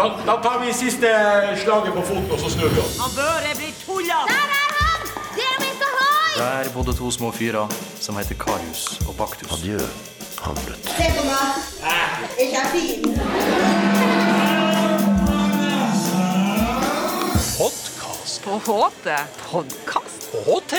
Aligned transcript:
Da, 0.00 0.16
da 0.26 0.36
tar 0.42 0.58
vi 0.60 0.72
siste 0.72 1.08
slaget 1.62 1.92
på 1.94 2.02
foten, 2.02 2.30
og 2.32 2.38
så 2.40 2.50
snur 2.50 2.68
vi 2.68 2.80
oss. 2.80 2.96
Han 3.00 3.10
Børre 3.16 3.52
blir 3.56 3.72
tulla! 3.84 4.20
Der 4.32 4.46
er 4.60 4.70
han! 4.78 5.00
Det 5.36 5.44
er 5.52 5.58
vi 5.60 5.66
Hoi! 5.96 6.64
Der 6.64 6.70
bodde 6.74 6.92
to 6.96 7.10
små 7.10 7.30
fyrer 7.30 7.68
som 8.00 8.16
heter 8.16 8.34
Karius 8.34 9.00
og 9.08 9.14
Baktus. 9.18 9.52
Adjø, 9.52 9.78
Hamlet. 10.40 10.88
Se 10.88 11.10
på 11.18 11.22
meg. 11.28 11.48
Er 11.84 12.08
ikke 12.44 12.56
er 12.56 12.68
fin? 12.72 13.02
Podkast. 17.58 18.42
På 18.44 18.52
HT 18.56 19.06
podkast. 19.52 20.18
HT. 20.48 20.74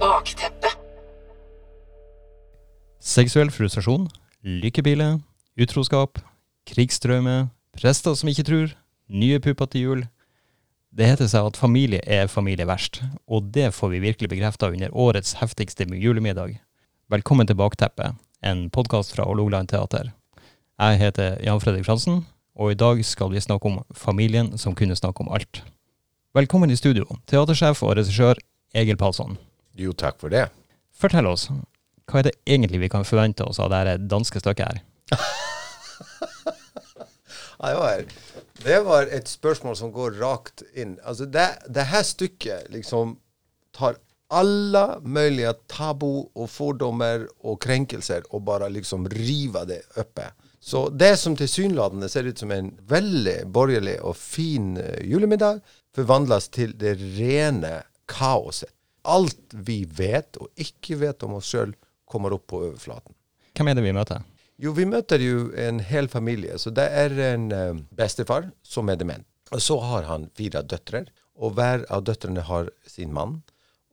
Bakteppe. 0.00 0.59
Seksuell 3.20 3.50
frustrasjon, 3.52 4.06
lykkepile, 4.40 5.18
utroskap, 5.60 6.16
krigsdraume, 6.64 7.50
prester 7.76 8.14
som 8.16 8.28
ikke 8.30 8.44
tror, 8.48 8.70
nye 9.12 9.40
pupper 9.44 9.66
til 9.68 9.82
jul. 9.82 10.04
Det 10.96 11.04
heter 11.04 11.28
seg 11.28 11.50
at 11.50 11.58
familie 11.60 12.00
er 12.08 12.30
familie 12.32 12.64
verst, 12.70 13.02
og 13.28 13.50
det 13.52 13.74
får 13.76 13.90
vi 13.92 14.00
virkelig 14.06 14.30
bekrefta 14.30 14.70
under 14.72 14.94
årets 14.96 15.34
heftigste 15.36 15.84
julemiddag. 15.84 16.54
Velkommen 17.12 17.50
til 17.50 17.58
Bakteppet, 17.60 18.16
en 18.40 18.70
podkast 18.72 19.12
fra 19.12 19.26
Hålogaland 19.28 19.68
teater. 19.68 20.14
Jeg 20.80 21.00
heter 21.02 21.36
Jan 21.44 21.60
Fredrik 21.60 21.84
Fransen, 21.84 22.22
og 22.56 22.72
i 22.72 22.78
dag 22.78 23.02
skal 23.04 23.34
vi 23.34 23.42
snakke 23.44 23.68
om 23.68 23.82
familien 23.92 24.56
som 24.56 24.72
kunne 24.72 24.96
snakke 24.96 25.20
om 25.20 25.28
alt. 25.28 25.60
Velkommen 26.32 26.72
i 26.72 26.78
studio, 26.80 27.04
teatersjef 27.28 27.82
og 27.84 27.98
regissør 28.00 28.40
Egil 28.72 28.96
Palsson. 28.96 29.36
Jo, 29.76 29.92
takk 29.92 30.16
for 30.22 30.32
det. 30.32 30.46
Fortell 30.96 31.28
oss, 31.28 31.50
hva 32.10 32.22
er 32.22 32.30
det 32.30 32.36
egentlig 32.46 32.82
vi 32.82 32.92
kan 32.92 33.06
forvente 33.06 33.46
oss 33.46 33.60
av 33.62 33.72
dette 33.72 33.98
danske 34.10 34.42
stykket 34.42 34.66
her? 34.66 34.82
Det, 37.60 38.78
var, 38.84 39.08
et 39.12 39.28
spørsmål 39.28 39.74
som 39.76 39.90
går 39.92 40.14
rakt 40.20 40.62
inn. 40.72 40.94
Altså, 41.04 41.26
det, 41.28 41.46
det 41.68 41.84
her 41.90 42.04
stykket 42.08 42.70
liksom 42.72 43.18
tar 43.76 43.98
alle 44.30 44.84
mulige 45.04 45.52
tabu 45.68 46.30
og 46.32 46.46
fordommer 46.48 47.26
og 47.44 47.58
krenkelser 47.62 48.24
og 48.30 48.44
bare 48.46 48.70
liksom 48.72 49.08
river 49.12 49.66
det 49.68 49.80
oppe. 50.00 50.30
Så 50.60 50.88
det 50.92 51.14
som 51.18 51.36
tilsynelatende 51.36 52.08
ser 52.08 52.28
ut 52.28 52.38
som 52.38 52.52
en 52.52 52.70
veldig 52.88 53.38
borgerlig 53.52 53.96
og 54.04 54.16
fin 54.16 54.76
eh, 54.78 55.00
julemiddag, 55.08 55.62
forvandles 55.96 56.50
til 56.52 56.76
det 56.78 56.98
rene 57.16 57.80
kaoset. 58.10 58.70
Alt 59.08 59.56
vi 59.56 59.82
vet 59.84 60.36
og 60.36 60.52
ikke 60.60 61.00
vet 61.00 61.24
om 61.24 61.38
oss 61.38 61.48
sjøl, 61.48 61.72
kommer 62.10 62.34
opp 62.36 62.48
på 62.50 62.60
overflaten. 62.66 63.14
Hvem 63.56 63.70
er 63.70 63.78
det 63.78 63.86
vi 63.86 63.94
møter? 63.96 64.26
Jo, 64.60 64.74
vi 64.76 64.84
møter 64.84 65.22
jo 65.24 65.48
en 65.56 65.80
hel 65.80 66.08
familie. 66.12 66.58
Så 66.60 66.72
det 66.76 66.86
er 66.92 67.14
en 67.30 67.48
eh, 67.54 67.80
bestefar 67.96 68.50
som 68.66 68.90
er 68.92 68.98
dement. 69.00 69.24
Og 69.50 69.62
så 69.64 69.78
har 69.82 70.06
han 70.06 70.28
fire 70.36 70.62
døtre, 70.62 71.06
og 71.40 71.56
hver 71.56 71.86
av 71.90 72.04
døtrene 72.06 72.44
har 72.46 72.68
sin 72.86 73.14
mann. 73.16 73.40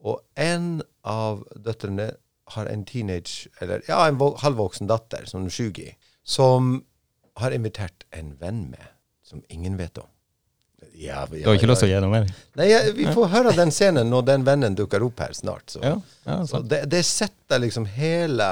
Og 0.04 0.20
en 0.38 0.82
av 1.08 1.45
døtrene 1.56 2.12
har 2.54 2.70
en 2.72 2.84
teenage, 2.88 3.48
eller 3.62 3.82
ja, 3.88 4.04
en 4.08 4.20
halvvoksen 4.20 4.92
datter, 4.92 5.26
som 5.28 5.48
er 5.48 5.56
20, 5.56 5.95
som 6.23 6.78
har 7.42 7.56
invitert 7.56 8.06
en 8.16 8.36
venn 8.40 8.68
med, 8.72 8.94
som 9.23 9.44
ingen 9.50 9.80
vet 9.80 9.98
om. 10.02 10.10
Ja, 10.97 11.25
Du 11.30 11.45
har 11.45 11.58
ikke 11.58 11.70
lyst 11.70 11.83
til 11.83 11.89
å 11.89 11.94
gi 11.94 12.02
noe 12.02 12.11
mer? 12.11 12.28
Nei, 12.58 12.67
ja, 12.70 12.80
vi 12.94 13.06
får 13.14 13.31
høre 13.33 13.53
den 13.58 13.72
scenen 13.73 14.09
når 14.14 14.28
den 14.31 14.45
vennen 14.45 14.78
dukker 14.78 15.03
opp 15.06 15.22
her 15.22 15.33
snart. 15.33 15.70
Så. 15.73 15.81
Så 16.50 16.61
det, 16.66 16.83
det 16.92 17.03
setter 17.06 17.61
liksom 17.61 17.86
hele 17.97 18.50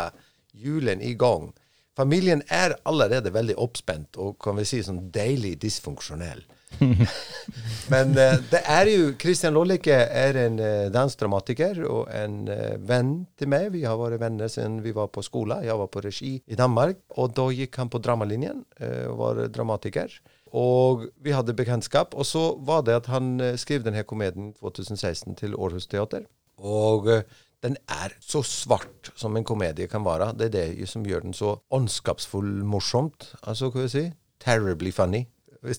julen 0.54 1.02
i 1.02 1.14
gang. 1.18 1.52
Familien 1.96 2.42
er 2.52 2.76
allerede 2.84 3.32
veldig 3.32 3.56
oppspent 3.62 4.18
og 4.20 4.36
kan 4.44 4.58
vi 4.60 4.66
si 4.68 4.82
sånn 4.84 5.08
deilig 5.16 5.56
dysfunksjonell. 5.64 6.44
Men 7.94 8.12
uh, 8.18 8.36
det 8.52 8.62
er 8.68 8.90
jo 8.92 9.14
Kristian 9.22 9.56
Lollicke 9.56 9.96
er 9.96 10.36
en 10.42 10.58
uh, 10.60 10.88
dansdramatiker 10.92 11.80
og 11.88 12.10
en 12.12 12.42
uh, 12.50 12.76
venn 12.84 13.14
til 13.40 13.52
meg. 13.54 13.70
Vi 13.78 13.86
har 13.88 13.96
vært 14.00 14.20
venner 14.20 14.52
siden 14.52 14.82
vi 14.84 14.92
var 14.96 15.08
på 15.14 15.24
skolen. 15.24 15.64
Jeg 15.64 15.78
var 15.80 15.92
på 15.94 16.04
regi 16.04 16.34
i 16.46 16.60
Danmark. 16.60 17.00
Og 17.16 17.32
da 17.38 17.48
gikk 17.56 17.80
han 17.80 17.92
på 17.94 18.02
dramalinjen 18.04 18.66
eh, 18.82 19.06
og 19.08 19.22
var 19.22 19.46
dramatiker. 19.54 20.12
Og 20.56 21.10
vi 21.24 21.34
hadde 21.36 21.56
bekjentskap. 21.58 22.16
Og 22.16 22.26
så 22.26 22.46
var 22.64 22.86
det 22.88 22.96
at 23.02 23.10
han 23.12 23.36
uh, 23.42 23.54
skrev 23.60 23.84
denne 23.84 24.06
komedien 24.08 24.54
2016 24.62 25.36
til 25.42 25.56
Århus 25.56 25.88
Teater. 25.92 26.28
Og 26.56 27.10
eh, 27.12 27.24
den 27.64 27.76
er 27.92 28.14
så 28.22 28.40
svart 28.46 29.12
som 29.20 29.36
en 29.36 29.44
komedie 29.44 29.90
kan 29.92 30.06
være. 30.06 30.32
Det 30.40 30.46
er 30.46 30.54
det 30.78 30.90
som 30.90 31.04
gjør 31.06 31.26
den 31.26 31.34
så 31.34 31.58
åndskapsfull 31.74 32.64
morsomt. 32.64 33.34
Altså, 33.44 33.68
hva 33.68 33.72
skal 33.72 33.82
jeg 33.82 33.92
si? 33.92 34.06
Terribly 34.46 34.92
funny. 34.96 35.26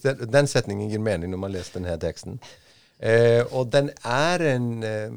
Den, 0.02 0.26
den 0.32 0.46
setningen 0.50 0.90
gir 0.90 1.00
mening 1.00 1.32
når 1.32 1.40
man 1.40 1.54
leser 1.54 1.78
denne 1.78 1.96
teksten. 2.02 2.40
Eh, 3.00 3.44
og 3.52 3.72
den 3.72 3.90
er 4.04 4.44
en 4.54 4.68
eh, 4.84 5.12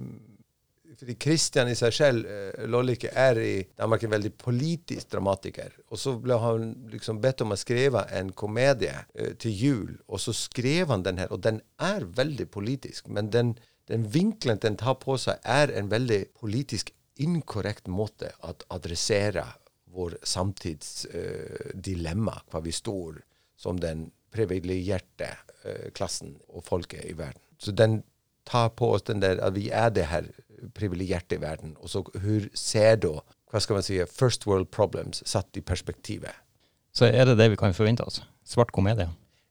fordi 1.00 1.16
Kristian 1.16 1.70
i 1.72 1.78
seg 1.80 1.94
selv, 1.96 2.26
Lollike, 2.28 2.68
Lollicke, 2.74 3.12
er 3.16 3.40
i 3.40 3.54
Danmark 3.80 4.04
en 4.04 4.14
veldig 4.14 4.34
politisk 4.42 5.14
dramatiker. 5.14 5.78
Og 5.90 6.02
så 6.02 6.16
ble 6.20 6.36
han 6.42 6.74
liksom 6.92 7.22
bedt 7.24 7.44
om 7.46 7.56
å 7.56 7.60
skrive 7.60 8.04
en 8.16 8.34
komedie 8.36 8.96
eh, 9.16 9.32
til 9.40 9.56
jul, 9.56 9.94
og 10.08 10.20
så 10.20 10.36
skrev 10.36 10.92
han 10.92 11.06
den 11.08 11.22
her. 11.22 11.32
Og 11.32 11.44
den 11.46 11.62
er 11.80 12.04
veldig 12.04 12.50
politisk, 12.52 13.08
men 13.08 13.32
den, 13.32 13.56
den 13.88 14.10
vinkelen 14.12 14.60
den 14.60 14.76
tar 14.80 15.00
på 15.00 15.16
seg, 15.22 15.40
er 15.48 15.72
en 15.72 15.92
veldig 15.92 16.26
politisk 16.40 16.92
inkorrekt 17.20 17.88
måte 17.92 18.34
å 18.44 18.54
adressere 18.76 19.46
vår 19.96 20.20
samtids 20.24 21.06
eh, 21.06 21.74
dilemma, 21.74 22.36
hva 22.52 22.62
vi 22.64 22.76
står 22.76 23.22
som 23.60 23.80
den 23.80 24.10
privilegerte 24.36 25.32
eh, 25.64 25.90
klassen 25.96 26.36
og 26.48 26.64
folket 26.68 27.08
i 27.08 27.16
verden. 27.18 27.42
Så 27.60 27.72
den 27.72 28.02
tar 28.48 28.70
på 28.76 28.94
oss 28.96 29.08
den 29.08 29.22
der 29.24 29.42
at 29.44 29.56
vi 29.56 29.68
er 29.70 29.90
det 29.94 30.08
her 30.10 30.30
privilegerte 30.76 31.38
i 31.38 31.42
verden. 31.42 31.76
Og 31.80 31.92
så 31.92 32.04
hvor 32.04 32.50
ser 32.58 33.00
da, 33.04 33.20
hva 33.50 33.62
skal 33.64 33.80
man 33.80 33.86
si, 33.86 34.00
first 34.06 34.48
world 34.50 34.70
problems 34.74 35.24
satt 35.28 35.58
i 35.58 35.64
perspektivet. 35.66 36.36
Så 36.94 37.10
er 37.10 37.30
det 37.30 37.38
det 37.40 37.52
vi 37.54 37.60
kan 37.60 37.76
forvente 37.78 38.06
oss? 38.06 38.22
Svart 38.48 38.74
komedie? 38.76 39.10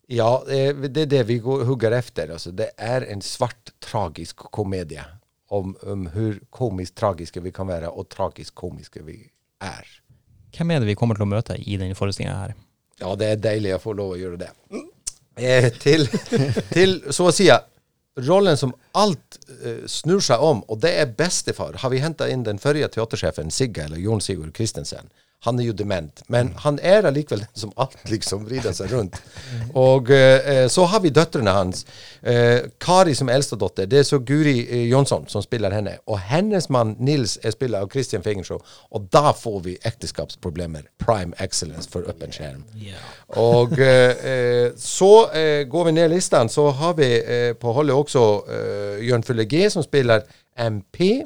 Ja, 0.09 0.41
det 0.49 1.05
er 1.05 1.11
det 1.11 1.23
vi 1.29 1.39
hugger 1.39 1.93
efter. 1.93 2.33
Altså, 2.33 2.51
det 2.51 2.71
er 2.79 3.05
en 3.13 3.23
svart, 3.23 3.75
tragisk 3.85 4.47
komedie 4.53 5.05
om, 5.49 5.75
om 5.83 6.07
hvor 6.13 6.39
komisk 6.51 6.97
tragiske 6.97 7.43
vi 7.45 7.53
kan 7.55 7.69
være, 7.69 7.91
og 7.91 8.09
tragisk 8.13 8.55
komiske 8.55 9.05
vi 9.05 9.21
er. 9.65 9.85
Hvem 10.57 10.71
er 10.71 10.81
det 10.81 10.91
vi 10.91 10.97
kommer 10.99 11.19
til 11.19 11.27
å 11.27 11.31
møte 11.31 11.57
i 11.61 11.77
denne 11.81 11.97
forestillinga 11.97 12.37
her? 12.41 12.55
Ja, 12.99 13.13
det 13.19 13.29
er 13.31 13.43
deilig 13.43 13.77
å 13.77 13.83
få 13.83 13.95
lov 13.97 14.17
å 14.17 14.19
gjøre 14.19 14.41
det. 14.41 14.51
Eh, 15.39 15.69
til, 15.79 16.09
til, 16.75 16.97
så 17.15 17.29
å 17.29 17.35
si, 17.35 17.47
rollen 18.27 18.59
som 18.59 18.75
alt 18.99 19.39
uh, 19.49 19.85
snur 19.91 20.23
seg 20.25 20.43
om, 20.43 20.65
og 20.69 20.83
det 20.83 20.95
er 21.01 21.15
bestefar, 21.19 21.79
har 21.83 21.93
vi 21.93 22.03
henta 22.03 22.29
inn 22.31 22.47
den 22.47 22.61
forrige 22.63 22.91
teatersjefen, 22.97 23.53
Sigge, 23.55 23.87
eller 23.87 24.01
Jon 24.03 24.23
Sigurd 24.25 24.55
Christensen. 24.57 25.11
Han 25.47 25.61
er 25.61 25.69
jo 25.69 25.73
dement, 25.73 26.23
men 26.27 26.49
han 26.65 26.81
er 26.83 27.07
allikevel 27.07 27.45
den 27.45 27.61
som 27.61 27.71
alt 27.79 28.01
liksom 28.11 28.43
vrider 28.49 28.73
seg 28.75 28.91
rundt. 28.91 29.21
Og 29.79 30.11
eh, 30.11 30.65
så 30.67 30.83
har 30.91 31.05
vi 31.05 31.13
døtrene 31.15 31.55
hans. 31.55 31.85
Eh, 32.27 32.67
Kari 32.83 33.15
som 33.15 33.31
eldstedatter, 33.31 33.87
det 33.87 34.01
er 34.01 34.09
så 34.09 34.19
Guri 34.19 34.57
eh, 34.67 34.89
Jonsson 34.91 35.29
som 35.31 35.45
spiller 35.45 35.71
henne. 35.71 35.95
Og 36.11 36.19
hennes 36.27 36.67
mann 36.75 36.97
Nils 36.99 37.37
er 37.47 37.55
spiller 37.55 37.87
av 37.87 37.93
Christian 37.95 38.27
Fingershow. 38.27 38.59
Og 38.91 39.07
da 39.15 39.31
får 39.31 39.63
vi 39.69 39.79
ekteskapsproblemer. 39.87 40.91
Prime 40.99 41.31
excellence 41.39 41.87
for 41.87 42.11
øppen 42.11 42.35
skjerm. 42.35 42.67
Og 43.39 43.79
eh, 43.79 44.29
eh, 44.35 44.69
så 44.75 45.13
eh, 45.31 45.65
går 45.71 45.91
vi 45.93 45.99
ned 46.01 46.17
listene, 46.17 46.51
så 46.51 46.73
har 46.83 46.99
vi 46.99 47.13
eh, 47.15 47.53
på 47.55 47.79
holdet 47.79 47.95
også 47.95 48.29
eh, 48.43 49.03
Jørn 49.07 49.23
Fulle 49.23 49.47
G, 49.47 49.69
som 49.71 49.87
spiller 49.87 50.27
MP, 50.59 51.21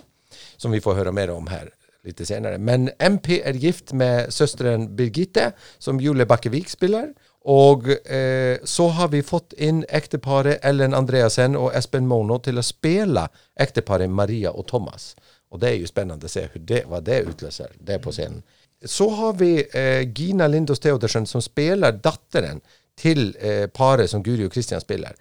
som 0.60 0.74
vi 0.74 0.84
får 0.84 1.00
høre 1.00 1.16
mer 1.16 1.32
om 1.32 1.48
her 1.48 1.72
litt 2.06 2.22
senere. 2.26 2.58
Men 2.58 2.90
MP 2.98 3.40
er 3.40 3.58
gift 3.58 3.92
med 3.92 4.32
søsteren 4.32 4.88
Birgitte, 4.96 5.52
som 5.78 6.00
Jule 6.02 6.26
Bakkevik 6.26 6.70
spiller. 6.70 7.12
Og 7.42 7.88
eh, 7.90 8.58
så 8.64 8.88
har 8.94 9.08
vi 9.10 9.22
fått 9.26 9.54
inn 9.58 9.82
ekteparet 9.88 10.62
Ellen 10.62 10.94
Andreassen 10.94 11.56
og 11.58 11.72
Espen 11.74 12.06
Mono 12.06 12.38
til 12.38 12.60
å 12.60 12.66
spille 12.66 13.26
ekteparet 13.58 14.10
Maria 14.10 14.52
og 14.54 14.68
Thomas. 14.70 15.12
Og 15.50 15.60
det 15.60 15.72
er 15.72 15.80
jo 15.80 15.90
spennende 15.90 16.30
å 16.30 16.32
se 16.32 16.46
hva 16.88 17.00
det 17.02 17.24
utløser, 17.26 17.74
det 17.78 17.98
på 18.02 18.14
scenen. 18.14 18.44
Så 18.84 19.08
har 19.14 19.34
vi 19.38 19.56
eh, 19.62 20.06
Gina 20.14 20.46
Lindås 20.46 20.80
Theodersen, 20.82 21.26
som 21.26 21.42
spiller 21.42 21.98
datteren 22.02 22.62
til 22.98 23.32
eh, 23.38 23.66
paret 23.70 24.10
som 24.10 24.22
Guri 24.22 24.46
og 24.46 24.54
Kristian 24.54 24.82
spiller. 24.82 25.14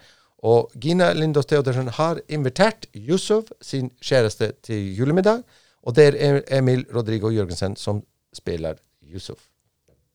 Og 0.45 0.71
Gina 0.81 1.11
Lindås 1.13 1.45
Theodersen 1.49 1.91
har 1.97 2.21
invitert 2.29 2.87
Yusuf, 2.97 3.51
sin 3.61 3.91
kjæreste, 4.01 4.53
til 4.65 4.95
julemiddag. 4.97 5.43
Og 5.83 5.95
det 5.97 6.11
er 6.13 6.41
Emil 6.57 6.85
Rodrigo 6.93 7.31
Jørgensen 7.33 7.75
som 7.79 8.03
spiller 8.35 8.77
Yusuf. 9.01 9.51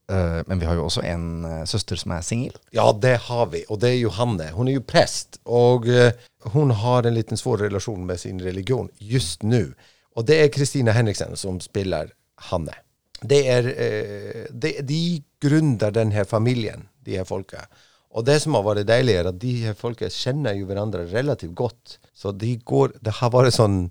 Uh, 0.06 0.42
men 0.46 0.60
vi 0.60 0.66
har 0.68 0.76
jo 0.78 0.84
også 0.86 1.02
en 1.02 1.42
uh, 1.42 1.64
søster 1.66 1.98
som 1.98 2.12
er 2.14 2.22
singel. 2.22 2.54
Ja, 2.70 2.86
det 3.02 3.16
har 3.26 3.48
vi, 3.50 3.64
og 3.66 3.80
det 3.82 3.90
er 3.90 4.04
Johanne. 4.04 4.52
Hun 4.54 4.68
er 4.70 4.76
jo 4.76 4.84
prest, 4.86 5.40
og 5.42 5.88
uh, 5.90 6.12
hun 6.54 6.70
har 6.70 7.08
en 7.08 7.16
liten 7.16 7.38
svår 7.38 7.64
relasjon 7.64 8.04
med 8.06 8.20
sin 8.22 8.38
religion 8.42 8.86
just 9.02 9.42
nå. 9.42 9.64
Og 10.14 10.28
det 10.28 10.38
er 10.44 10.52
Kristina 10.54 10.94
Henriksen 10.94 11.34
som 11.36 11.58
spiller 11.60 12.14
Hanne. 12.52 12.72
det 13.22 13.40
er 13.48 13.66
det, 14.52 14.86
De 14.86 15.22
grunner 15.42 15.90
denne 15.90 16.24
familien, 16.24 16.86
de 17.04 17.16
her 17.18 17.24
folka. 17.24 17.64
Og 18.14 18.24
det 18.24 18.38
som 18.42 18.54
har 18.54 18.64
vært 18.64 18.86
deilig, 18.88 19.16
er 19.16 19.28
at 19.28 19.40
de 19.40 19.52
her 19.64 19.74
folka 19.74 20.08
kjenner 20.12 20.54
jo 20.54 20.68
hverandre 20.68 21.06
relativt 21.10 21.54
godt. 21.56 21.98
Så 22.14 22.32
de 22.32 22.54
går 22.56 22.94
Det 23.02 23.18
har 23.18 23.32
vært 23.34 23.56
sånn 23.56 23.90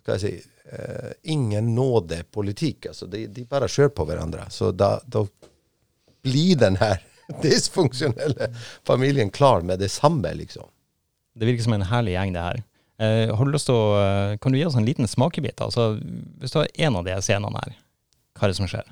Skal 0.00 0.16
jeg 0.16 0.22
si 0.22 0.53
eh, 0.72 1.12
Ingen 1.22 1.74
nådepolitikk. 1.74 2.90
Altså, 2.92 3.08
de, 3.10 3.26
de 3.26 3.46
bare 3.48 3.70
kjører 3.70 3.94
på 3.96 4.06
hverandre. 4.08 4.46
Så 4.50 4.72
da, 4.72 4.98
da 5.06 5.24
blir 6.24 6.56
den 6.60 6.78
her 6.80 7.02
dysfunksjonelle 7.44 8.50
familien 8.86 9.30
klar 9.30 9.64
med 9.66 9.78
det 9.84 9.90
samme, 9.92 10.34
liksom. 10.34 10.68
Det 11.34 11.48
virker 11.48 11.66
som 11.66 11.74
en 11.76 11.88
herlig 11.90 12.14
gjeng, 12.14 12.34
det 12.36 12.44
her. 12.44 12.62
Eh, 13.02 13.34
har 13.34 13.44
du 13.44 13.50
lyst 13.50 13.66
til 13.66 13.74
å, 13.74 13.86
eh, 13.98 14.36
Kan 14.38 14.52
du 14.52 14.58
gi 14.58 14.66
oss 14.68 14.76
en 14.78 14.86
liten 14.86 15.08
smakebit? 15.10 15.60
Altså, 15.64 15.96
hvis 16.38 16.54
du 16.54 16.60
har 16.60 16.68
en 16.86 17.00
av 17.00 17.08
de 17.08 17.16
scenene 17.22 17.64
her, 17.64 17.74
hva 18.38 18.46
er 18.46 18.52
det 18.52 18.58
som 18.60 18.70
skjer? 18.70 18.86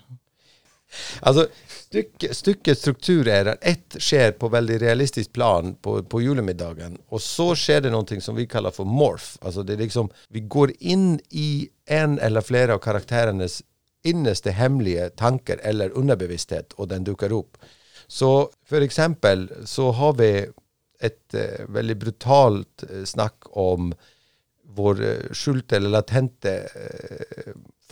Altså, 1.21 1.47
stykke, 1.69 2.33
stykkets 2.35 2.81
struktur 2.85 3.29
er 3.29 3.53
at 3.55 3.67
ett 3.67 3.99
skjer 4.03 4.35
på 4.39 4.51
veldig 4.53 4.79
realistisk 4.83 5.33
plan 5.33 5.75
på, 5.83 5.99
på 6.03 6.23
julemiddagen, 6.23 6.99
og 7.09 7.23
så 7.25 7.53
skjer 7.59 7.87
det 7.87 7.93
noe 7.95 8.21
som 8.25 8.39
vi 8.39 8.49
kaller 8.51 8.75
for 8.75 8.89
morph. 8.89 9.37
Altså 9.43 9.65
det 9.67 9.77
er 9.77 9.85
liksom, 9.87 10.11
Vi 10.29 10.45
går 10.47 10.75
inn 10.81 11.21
i 11.31 11.69
en 11.87 12.19
eller 12.19 12.45
flere 12.45 12.77
av 12.77 12.83
karakterenes 12.85 13.63
innerste 14.05 14.51
hemmelige 14.51 15.11
tanker 15.19 15.61
eller 15.63 15.95
underbevissthet, 15.99 16.75
og 16.77 16.91
den 16.91 17.05
dukker 17.07 17.33
opp. 17.33 17.57
Så 18.07 18.51
for 18.69 18.83
eksempel 18.83 19.47
så 19.65 19.91
har 19.97 20.17
vi 20.19 20.33
et 21.03 21.37
uh, 21.37 21.69
veldig 21.73 21.97
brutalt 21.99 22.85
uh, 22.91 23.05
snakk 23.09 23.49
om 23.59 23.93
vår 24.73 25.01
eh, 25.05 25.33
skjulte 25.37 25.77
eller 25.77 25.93
latente 25.93 26.53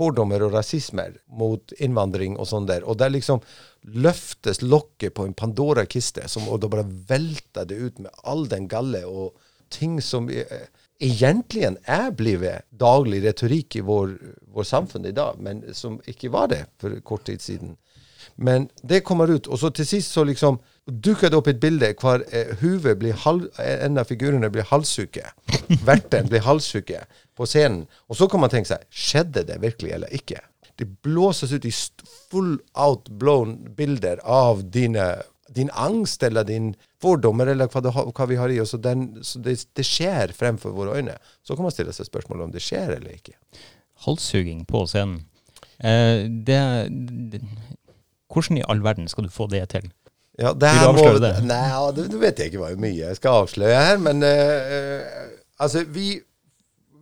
fordommer 0.00 0.43
og 0.47 0.55
rasismer 0.56 1.19
mot 1.37 1.75
innvandring 1.79 2.38
og 2.41 2.49
sånn 2.50 2.69
der. 2.70 2.87
Og 2.88 2.99
der 3.00 3.12
liksom 3.12 3.43
løftes 4.00 4.62
lokket 4.64 5.14
på 5.17 5.26
en 5.29 5.37
Pandora-kiste, 5.37 6.26
og 6.47 6.61
da 6.62 6.73
bare 6.73 6.88
velter 7.08 7.69
det 7.69 7.79
ut 7.79 8.05
med 8.06 8.25
all 8.25 8.47
den 8.49 8.69
galle 8.70 9.05
og 9.08 9.37
ting 9.70 10.00
som 10.02 10.29
eh, 10.32 10.67
egentlig 11.00 11.69
er 11.88 12.11
blitt 12.17 12.67
daglig 12.76 13.23
retorikk 13.25 13.79
i 13.79 13.85
vår, 13.87 14.17
vår 14.52 14.67
samfunn 14.69 15.06
i 15.08 15.14
dag, 15.17 15.38
men 15.38 15.62
som 15.76 16.00
ikke 16.11 16.32
var 16.35 16.50
det 16.53 16.64
for 16.81 16.99
kort 17.06 17.29
tid 17.31 17.44
siden. 17.44 17.76
Men 18.37 18.69
det 18.82 19.05
kommer 19.05 19.31
ut, 19.31 19.49
og 19.49 19.58
så 19.61 19.70
til 19.70 19.88
sist 19.88 20.12
så 20.12 20.25
liksom 20.25 20.61
dukker 20.90 21.31
det 21.31 21.38
opp 21.38 21.48
et 21.50 21.60
bilde 21.62 21.90
hvor 22.00 22.22
eh, 22.34 22.52
huvet 22.60 22.98
blir 23.00 23.16
halv, 23.25 23.48
en 23.60 24.00
av 24.00 24.08
figurene 24.10 24.50
blir 24.52 24.66
halshugget. 24.70 25.32
Verten 25.87 26.31
blir 26.31 26.44
halshugget 26.46 27.08
på 27.37 27.48
scenen. 27.48 27.87
Og 28.08 28.19
så 28.20 28.28
kan 28.31 28.42
man 28.42 28.52
tenke 28.52 28.72
seg, 28.72 28.87
skjedde 28.90 29.44
det 29.48 29.60
virkelig 29.62 29.94
eller 29.96 30.14
ikke? 30.16 30.42
Det 30.81 30.88
blåses 31.04 31.52
ut 31.52 31.66
i 31.69 31.72
full 32.31 32.54
out 32.78 33.10
blown 33.20 33.58
bilder 33.76 34.22
av 34.25 34.62
dine, 34.72 35.10
din 35.52 35.72
angst 35.76 36.22
eller 36.25 36.46
din 36.48 36.72
fordommer 37.02 37.50
eller 37.52 37.69
hva, 37.69 37.82
det, 37.84 37.93
hva 37.93 38.28
vi 38.31 38.38
har 38.40 38.52
i 38.52 38.60
oss. 38.62 38.72
Den, 38.81 39.10
det, 39.44 39.58
det 39.76 39.86
skjer 39.86 40.32
fremfor 40.36 40.72
våre 40.76 40.96
øyne. 40.96 41.19
Så 41.44 41.56
kan 41.56 41.69
man 41.69 41.75
stille 41.75 41.93
seg 41.96 42.08
spørsmål 42.08 42.46
om 42.46 42.54
det 42.54 42.64
skjer 42.64 42.96
eller 42.96 43.12
ikke. 43.19 43.36
Halshuging 44.06 44.64
på 44.69 44.86
scenen. 44.88 45.26
Eh, 45.81 46.26
det, 46.48 46.62
det 47.32 47.44
Hvordan 48.31 48.60
i 48.60 48.66
all 48.70 48.82
verden 48.84 49.08
skal 49.10 49.26
du 49.26 49.32
få 49.32 49.48
det 49.50 49.64
til? 49.72 49.88
Ja, 50.40 50.54
det 50.56 50.72
Vil 50.72 50.81
du 50.81 50.88
avsløre 50.94 51.19
må, 51.19 51.22
det? 51.26 51.34
Nei, 51.44 51.60
ja, 51.69 51.84
det, 51.92 52.08
det 52.12 52.20
vet 52.22 52.40
jeg 52.40 52.50
ikke 52.50 52.62
hvor 52.62 52.81
mye 52.81 52.96
jeg 52.96 53.19
skal 53.19 53.42
avsløre 53.42 53.81
her, 53.84 53.98
men 54.00 54.25
eh, 54.25 55.25
altså, 55.60 55.82
vi, 55.92 56.14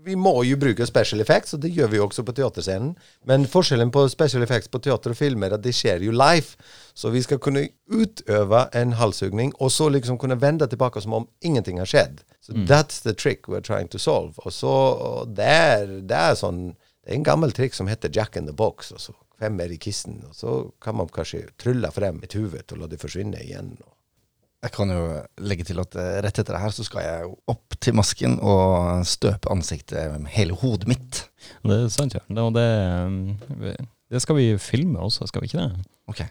vi 0.08 0.17
må 0.19 0.32
jo 0.46 0.56
bruke 0.58 0.87
special 0.88 1.23
effects, 1.23 1.55
og 1.55 1.62
det 1.62 1.70
gjør 1.76 1.93
vi 1.93 2.00
jo 2.00 2.08
også 2.08 2.25
på 2.26 2.35
teaterscenen. 2.35 2.96
Men 3.31 3.46
forskjellen 3.50 3.93
på 3.94 4.08
special 4.11 4.43
effects 4.43 4.70
på 4.73 4.81
teater 4.82 5.14
og 5.14 5.20
film 5.20 5.46
er 5.46 5.55
at 5.55 5.62
det 5.62 5.75
skjer 5.76 6.02
jo 6.06 6.14
live. 6.14 6.58
Så 6.99 7.12
vi 7.14 7.23
skal 7.23 7.38
kunne 7.44 7.69
utøve 7.94 8.64
en 8.81 8.96
halshugning, 8.99 9.55
og 9.62 9.70
så 9.70 9.87
liksom 9.94 10.19
kunne 10.19 10.41
vende 10.43 10.67
tilbake 10.67 11.02
som 11.05 11.14
om 11.20 11.29
ingenting 11.38 11.79
har 11.79 11.91
skjedd. 11.91 12.25
Så 12.43 12.56
that's 12.67 13.02
the 13.05 13.14
trick 13.14 13.46
we're 13.46 13.62
trying 13.62 13.91
to 13.93 14.02
solve. 14.02 14.34
Og 14.43 14.52
så 14.52 14.75
og 14.75 15.37
det, 15.37 15.46
er, 15.46 15.87
det 16.08 16.23
er 16.32 16.38
sånn 16.38 16.73
Det 17.08 17.14
er 17.14 17.20
en 17.23 17.25
gammel 17.25 17.55
trikk 17.56 17.73
som 17.73 17.88
heter 17.88 18.11
jack 18.12 18.37
in 18.37 18.44
the 18.44 18.52
box. 18.52 18.91
og 18.93 19.00
så 19.00 19.14
femmer 19.38 19.70
i 19.73 19.79
kissen, 19.81 20.19
og 20.29 20.35
så 20.37 20.56
kan 20.82 20.99
man 20.99 21.11
kanskje 21.12 21.46
trylle 21.61 21.90
frem 21.94 22.20
et 22.26 22.35
huvud 22.38 22.75
og 22.75 22.82
la 22.82 22.90
det 22.90 23.00
forsvinne 23.02 23.40
igjen. 23.44 23.76
Jeg 24.58 24.75
kan 24.75 24.90
jo 24.90 25.02
legge 25.46 25.69
til 25.69 25.79
at 25.79 25.94
eh, 25.94 26.17
rett 26.25 26.40
etter 26.40 26.56
det 26.56 26.62
her 26.64 26.73
så 26.75 26.87
skal 26.87 27.05
jeg 27.06 27.29
opp 27.52 27.76
til 27.79 27.94
masken 27.94 28.40
og 28.43 29.05
støpe 29.06 29.52
ansiktet 29.55 30.17
med 30.19 30.32
hele 30.35 30.56
hodet 30.58 30.90
mitt. 30.90 31.20
Det 31.62 31.76
er 31.85 31.93
sant, 31.94 32.19
ja. 32.19 32.25
Det, 32.26 32.67
det, 33.62 33.76
det 34.11 34.23
skal 34.25 34.40
vi 34.40 34.49
filme 34.58 34.99
også, 34.99 35.31
skal 35.31 35.44
vi 35.44 35.52
ikke 35.52 35.62
det? 35.62 35.87
Ok. 36.11 36.25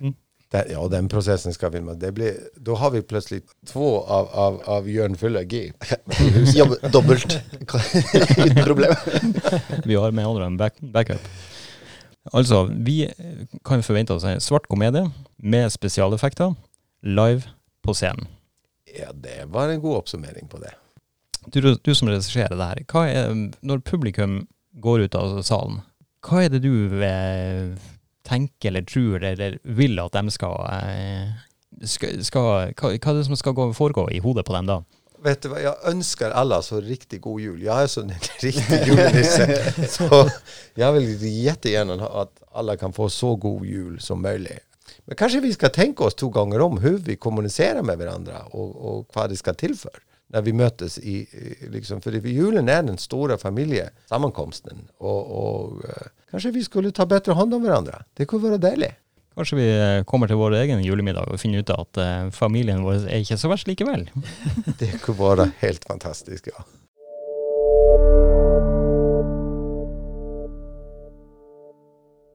Det, 0.51 0.65
ja, 0.71 0.83
den 0.91 1.07
prosessen 1.11 1.55
skal 1.55 1.71
vi 1.71 1.79
filme. 1.79 1.95
Det 1.99 2.13
blir, 2.15 2.35
da 2.63 2.75
har 2.79 2.91
vi 2.93 3.01
plutselig 3.03 3.41
to 3.67 3.97
av, 4.03 4.29
av, 4.31 4.61
av 4.75 4.87
Jørn 4.87 5.15
Fulle 5.19 5.43
G. 5.47 5.69
Jobbe 6.59 6.79
dobbelt. 6.91 7.39
Uten 8.43 8.63
problem. 8.63 8.95
Vi 9.83 9.95
har 9.95 10.11
med 10.11 10.27
andre 10.27 10.51
en 10.51 10.59
back, 10.59 10.79
backup. 10.79 11.31
Altså, 12.33 12.65
vi 12.71 13.05
kan 13.65 13.83
forvente 13.83 14.15
oss 14.15 14.25
en 14.27 14.41
svart 14.43 14.67
komedie 14.71 15.05
med 15.37 15.71
spesialeffekter 15.71 16.55
live 17.07 17.47
på 17.85 17.95
scenen. 17.95 18.27
Ja, 18.97 19.11
det 19.13 19.45
var 19.53 19.69
en 19.69 19.81
god 19.81 20.01
oppsummering 20.01 20.47
på 20.49 20.59
det. 20.63 20.73
Du, 21.53 21.61
du 21.61 21.95
som 21.95 22.09
regisserer 22.09 22.55
det 22.55 22.69
her, 22.71 23.05
er, 23.07 23.35
når 23.61 23.83
publikum 23.85 24.41
går 24.81 25.07
ut 25.07 25.15
av 25.15 25.41
salen, 25.47 25.81
hva 26.25 26.43
er 26.43 26.51
det 26.51 26.63
du 26.65 27.03
eh, 27.05 27.75
tenker 28.27 28.71
eller 28.71 28.87
tror 28.87 29.23
eller 29.23 29.59
vil 29.63 29.99
at 30.03 30.15
de 30.17 30.33
skal, 30.33 30.57
eh, 30.73 31.29
skal, 31.87 32.19
skal 32.25 32.47
hva, 32.47 32.91
hva 32.91 32.91
er 32.97 33.19
det 33.19 33.27
som 33.29 33.39
skal 33.39 33.55
gå, 33.55 33.69
foregå 33.77 34.09
i 34.11 34.21
hodet 34.23 34.45
på 34.47 34.55
dem 34.57 34.67
da? 34.69 34.81
Vet 35.25 35.41
du 35.43 35.49
hva, 35.51 35.59
jeg 35.63 35.91
ønsker 35.91 36.35
alle 36.37 36.59
så 36.65 36.79
riktig 36.83 37.19
god 37.23 37.41
jul. 37.41 37.57
Jeg 37.65 37.73
er 37.73 37.91
sånn 37.91 38.13
en 38.13 38.29
riktig 38.45 38.81
julenisse. 38.89 39.47
så 39.95 40.23
jeg 40.77 40.93
vil 40.97 41.27
gjerne 41.73 41.97
at 42.05 42.33
alle 42.57 42.77
kan 42.79 42.95
få 42.95 43.09
så 43.13 43.35
god 43.41 43.65
jul 43.65 43.99
som 44.03 44.21
mulig. 44.21 44.59
Men 45.07 45.19
kanskje 45.19 45.43
vi 45.43 45.53
skal 45.55 45.71
tenke 45.75 46.03
oss 46.03 46.17
to 46.19 46.29
ganger 46.33 46.63
om 46.65 46.77
hvordan 46.79 47.05
vi 47.07 47.15
kommuniserer 47.19 47.85
med 47.85 47.99
hverandre, 47.99 48.43
og, 48.51 48.75
og 48.75 49.15
hva 49.15 49.27
det 49.31 49.39
skal 49.39 49.57
til 49.59 49.75
for 49.79 50.03
når 50.33 50.43
vi 50.43 50.53
møtes 50.59 50.97
i, 50.99 51.17
liksom, 51.71 52.01
For 52.03 52.11
julen 52.11 52.69
er 52.69 52.81
den 52.83 52.97
store 52.99 53.37
familiesammenkomsten, 53.39 54.89
og, 54.99 55.31
og 55.31 55.85
uh, 55.87 56.09
kanskje 56.31 56.51
vi 56.57 56.63
skulle 56.65 56.91
ta 56.91 57.05
bedre 57.07 57.37
hånd 57.37 57.55
om 57.55 57.63
hverandre. 57.63 58.01
Det 58.17 58.27
kunne 58.27 58.51
være 58.51 58.63
deilig. 58.65 58.91
Kanskje 59.37 59.57
vi 59.59 59.65
eh, 59.69 60.03
kommer 60.09 60.25
til 60.25 60.39
vår 60.39 60.55
egen 60.63 60.79
julemiddag 60.81 61.29
og 61.29 61.37
finner 61.37 61.61
ut 61.61 61.69
at 61.69 61.99
eh, 62.01 62.29
familien 62.33 62.81
vår 62.81 63.03
er 63.05 63.21
ikke 63.21 63.37
så 63.37 63.51
verst 63.51 63.69
likevel. 63.69 64.07
Det 64.81 64.95
kunne 65.03 65.19
være 65.19 65.51
helt 65.61 65.85
fantastisk, 65.85 66.49
ja. 66.49 66.65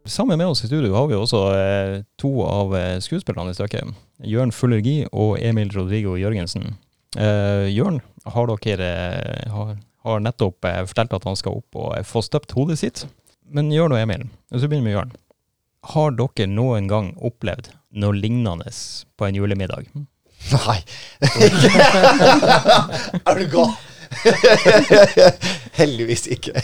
Sammen 0.07 0.39
med 0.39 0.47
oss 0.47 0.63
i 0.63 0.71
studio 0.71 0.95
har 0.95 1.09
vi 1.11 1.19
også 1.19 1.41
eh, 1.57 1.97
to 2.23 2.31
av 2.47 2.77
skuespillerne 3.03 3.51
i 3.51 3.59
stykket. 3.59 3.91
Jørn 4.23 4.55
Fullergi 4.55 5.01
og 5.11 5.41
Emil 5.43 5.75
Rodrigo 5.75 6.15
Jørgensen. 6.21 6.77
Eh, 7.19 7.67
Jørn 7.75 7.99
har, 8.31 8.55
dere, 8.63 8.93
har, 9.51 9.75
har 10.07 10.23
nettopp 10.23 10.71
eh, 10.71 10.85
fortalt 10.87 11.19
at 11.19 11.27
han 11.27 11.39
skal 11.39 11.59
opp 11.59 11.83
og 11.83 11.99
få 12.07 12.23
støpt 12.23 12.55
hodet 12.55 12.79
sitt. 12.79 13.05
Men 13.53 13.73
Jørn 13.75 13.93
og 13.93 14.01
Emil, 14.01 14.29
så 14.55 14.65
begynner 14.65 14.87
vi 14.87 14.89
med 14.93 14.97
Jørn. 14.97 15.17
Har 15.91 16.13
dere 16.15 16.47
noen 16.47 16.87
gang 16.87 17.11
opplevd 17.19 17.73
noe 17.99 18.15
lignende 18.15 18.71
på 19.19 19.27
en 19.27 19.39
julemiddag? 19.39 19.89
Nei. 20.53 20.77
er 23.27 23.41
du 23.41 23.49
gal? 23.51 23.73
Heldigvis 25.81 26.29
ikke. 26.35 26.55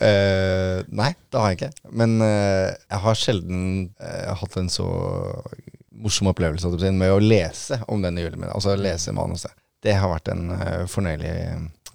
uh, 0.00 0.80
nei, 0.88 1.10
det 1.12 1.40
har 1.40 1.52
jeg 1.52 1.58
ikke. 1.58 1.70
Men 1.92 2.16
uh, 2.22 2.72
jeg 2.72 3.02
har 3.04 3.20
sjelden 3.20 3.60
uh, 4.00 4.32
hatt 4.40 4.56
en 4.60 4.72
så 4.72 4.88
morsom 6.04 6.32
opplevelse 6.32 6.92
med 6.96 7.12
å 7.12 7.20
lese 7.22 7.80
om 7.92 8.04
denne 8.04 8.24
julemiddagen. 8.24 8.56
Altså 8.56 8.76
lese 8.78 9.14
manuset. 9.16 9.52
Det 9.84 9.96
har 10.00 10.12
vært 10.12 10.32
en 10.32 10.48
uh, 10.54 10.84
fornøyelig 10.90 11.34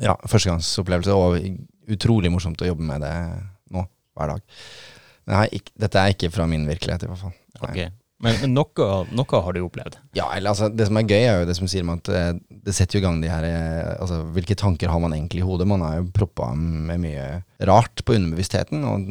ja, 0.04 0.14
førstegangsopplevelse, 0.30 1.16
og 1.16 1.90
utrolig 1.90 2.32
morsomt 2.32 2.62
å 2.62 2.70
jobbe 2.70 2.86
med 2.86 3.02
det 3.04 3.16
nå, 3.74 3.88
hver 4.14 4.36
dag. 4.36 4.44
Har 5.30 5.56
ikke, 5.56 5.74
dette 5.80 6.02
er 6.02 6.16
ikke 6.16 6.32
fra 6.34 6.50
min 6.50 6.68
virkelighet, 6.70 7.06
i 7.06 7.12
hvert 7.12 7.24
fall. 7.24 7.36
Okay. 7.60 7.90
Ok. 7.90 7.98
Men, 8.20 8.36
noe, 8.52 8.88
noe 9.16 9.40
har 9.46 9.56
du 9.56 9.62
opplevd? 9.64 9.96
Ja, 10.18 10.26
eller 10.36 10.52
altså, 10.52 10.68
det 10.68 10.90
som 10.90 10.98
er 11.00 11.06
gøy, 11.08 11.22
er 11.24 11.38
jo 11.40 11.46
det 11.48 11.56
som 11.56 11.70
sier 11.72 11.86
meg 11.88 12.02
at 12.02 12.10
eh, 12.12 12.32
det 12.68 12.74
setter 12.76 12.98
jo 12.98 13.00
i 13.00 13.06
gang 13.06 13.22
de 13.24 13.30
her 13.32 13.46
eh, 13.48 13.94
Altså, 13.96 14.18
hvilke 14.36 14.58
tanker 14.60 14.92
har 14.92 15.00
man 15.00 15.16
egentlig 15.16 15.40
i 15.40 15.48
hodet? 15.48 15.70
Man 15.72 15.86
er 15.88 16.02
jo 16.02 16.10
proppa 16.18 16.50
med 16.58 17.00
mye 17.00 17.28
rart 17.70 18.04
på 18.04 18.18
underbevisstheten, 18.18 18.84
og 18.84 19.08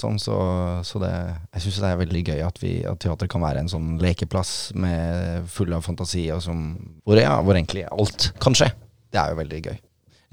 sånn, 0.00 0.16
så, 0.22 0.38
så 0.86 1.02
det 1.04 1.12
Jeg 1.12 1.66
syns 1.66 1.82
det 1.84 1.90
er 1.90 2.00
veldig 2.00 2.24
gøy 2.30 2.44
at, 2.46 2.62
vi, 2.64 2.72
at 2.88 3.02
teater 3.04 3.28
kan 3.28 3.44
være 3.44 3.66
en 3.66 3.72
sånn 3.72 3.98
lekeplass 4.00 4.54
med 4.80 5.44
full 5.52 5.76
av 5.76 5.84
fantasi, 5.84 6.24
og 6.32 6.40
som 6.48 6.70
hvor, 7.04 7.20
ja, 7.20 7.36
hvor 7.44 7.58
egentlig 7.58 7.84
alt 7.92 8.30
kan 8.40 8.56
skje. 8.56 8.72
Det 9.12 9.20
er 9.20 9.34
jo 9.34 9.42
veldig 9.42 9.64
gøy. 9.68 9.76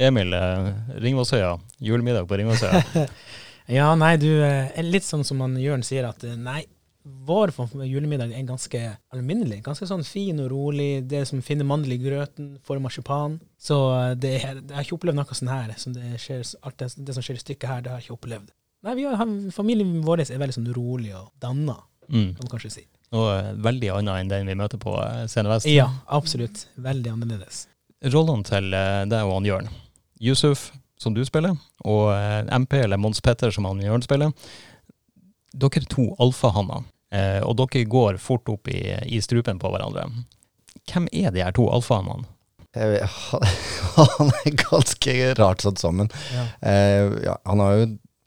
Emil, 0.07 0.31
eh, 0.39 0.71
Ringvassøya. 1.03 1.57
Julemiddag 1.83 2.31
på 2.31 2.39
Ringvassøya. 2.39 2.79
Ja, 3.71 3.89
nei, 3.97 4.15
du 4.21 4.29
eh, 4.43 4.71
er 4.77 4.85
litt 4.85 5.05
sånn 5.07 5.23
som 5.25 5.39
han 5.41 5.55
Jørn 5.57 5.83
sier, 5.85 6.05
at 6.09 6.23
eh, 6.27 6.35
nei, 6.37 6.63
vår 7.05 7.51
julemiddag 7.85 8.31
er 8.33 8.45
ganske 8.47 8.79
alminnelig. 9.13 9.59
Ganske 9.65 9.85
sånn 9.89 10.03
fin 10.05 10.39
og 10.41 10.49
rolig. 10.53 11.03
Det 11.09 11.23
som 11.29 11.41
finner 11.45 11.67
mandel 11.69 11.93
i 11.95 11.99
grøten, 12.01 12.55
får 12.65 12.81
marsipan. 12.81 13.39
Så 13.61 13.77
eh, 13.93 14.13
det 14.21 14.33
er, 14.39 14.61
jeg 14.61 14.75
har 14.77 14.85
ikke 14.85 14.97
opplevd 14.99 15.19
noe 15.19 15.37
sånn 15.37 15.51
her. 15.53 15.73
Som 15.81 15.93
det, 15.97 16.15
skjer, 16.21 16.41
alt 16.65 16.77
det, 16.81 16.91
det 17.05 17.17
som 17.17 17.25
skjer 17.25 17.37
i 17.39 17.43
stykket 17.43 17.69
her, 17.69 17.83
det 17.85 17.93
har 17.93 18.01
jeg 18.01 18.09
ikke 18.09 18.17
opplevd. 18.19 18.53
Nei, 18.85 18.95
vi 18.99 19.05
har, 19.09 19.21
Familien 19.53 19.95
vår 20.05 20.25
er 20.27 20.37
veldig 20.41 20.57
sånn 20.59 20.71
rolig 20.77 21.13
og 21.17 21.29
danna, 21.41 21.79
Mm. 22.05 22.35
kan 22.37 22.43
man 22.45 22.49
kanskje 22.51 22.69
si. 22.69 22.81
Og 23.17 23.55
veldig 23.65 23.87
annet 23.95 24.19
enn 24.21 24.27
den 24.29 24.49
vi 24.51 24.53
møter 24.59 24.77
på 24.77 24.91
eh, 25.01 25.23
Scene 25.25 25.49
Vest. 25.49 25.65
Ja, 25.65 25.87
absolutt. 26.13 26.67
Veldig 26.77 27.09
annerledes. 27.15 27.63
Rollene 28.13 28.45
til 28.45 28.67
eh, 28.77 29.05
deg 29.09 29.25
og 29.25 29.39
han 29.39 29.47
Jørn. 29.49 29.69
Yusuf, 30.21 30.67
som 31.01 31.13
du 31.15 31.23
spiller, 31.27 31.57
og 31.83 32.11
eh, 32.15 32.45
MP, 32.55 32.77
eller 32.85 32.97
Mons 33.01 33.21
Petter, 33.21 33.51
som 33.51 33.65
han 33.67 33.81
Jørn 33.83 34.03
spiller. 34.05 34.31
Dere 35.55 35.81
er 35.81 35.89
to 35.91 36.09
alfahanner, 36.23 36.85
eh, 37.15 37.41
og 37.43 37.57
dere 37.59 37.85
går 37.91 38.17
fort 38.23 38.47
opp 38.51 38.67
i, 38.71 38.79
i 39.07 39.19
strupen 39.23 39.59
på 39.61 39.71
hverandre. 39.73 40.07
Hvem 40.91 41.07
er 41.15 41.31
de 41.35 41.43
her 41.43 41.55
to 41.55 41.67
alfahannene? 41.71 42.27
Jeg 42.75 42.91
vet- 42.91 43.53
Han 44.19 44.31
er 44.43 44.55
ganske 44.59 45.13
rart 45.39 45.63
satt 45.63 45.79
sammen. 45.79 46.09
Ja. 46.35 46.41
Eh, 46.67 47.13
ja, 47.23 47.37
han 47.47 47.61
er 47.63 47.77
jo 47.79 47.85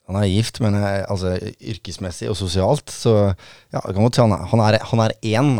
han 0.09 0.17
er 0.23 0.31
gift, 0.31 0.57
men 0.65 0.73
eh, 0.73 1.03
altså, 1.05 1.35
yrkesmessig 1.61 2.31
og 2.31 2.37
sosialt, 2.39 2.89
så 2.89 3.11
ja, 3.69 3.77
kan 3.83 3.99
godt 4.01 4.17
si 4.17 4.23
han 4.23 4.33
er- 4.33 4.47
han 4.49 4.63
er 4.65 4.79
er 5.05 5.13
én 5.21 5.51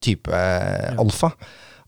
type 0.00 0.32
ja. 0.32 0.94
alfa. 0.96 1.34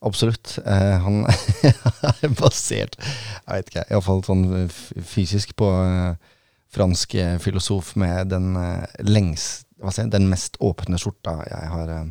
Absolutt. 0.02 0.56
Eh, 0.66 0.97
han 1.04 1.23
er 2.25 2.32
basert 2.38 2.97
Jeg 2.99 3.47
vet 3.47 3.71
ikke, 3.71 3.85
iallfall 3.90 4.25
sånn 4.26 4.47
fysisk 4.71 5.54
på 5.59 5.68
eh, 5.82 6.32
fransk 6.73 7.14
eh, 7.21 7.37
filosof 7.42 7.94
med 8.00 8.32
den 8.32 8.56
eh, 8.59 8.99
lengst 9.06 9.68
Hva 9.82 9.94
sier 9.94 10.11
den 10.11 10.26
mest 10.30 10.59
åpne 10.62 10.99
skjorta 11.00 11.38
jeg 11.47 11.71
har 11.75 11.94
eh, 12.00 12.11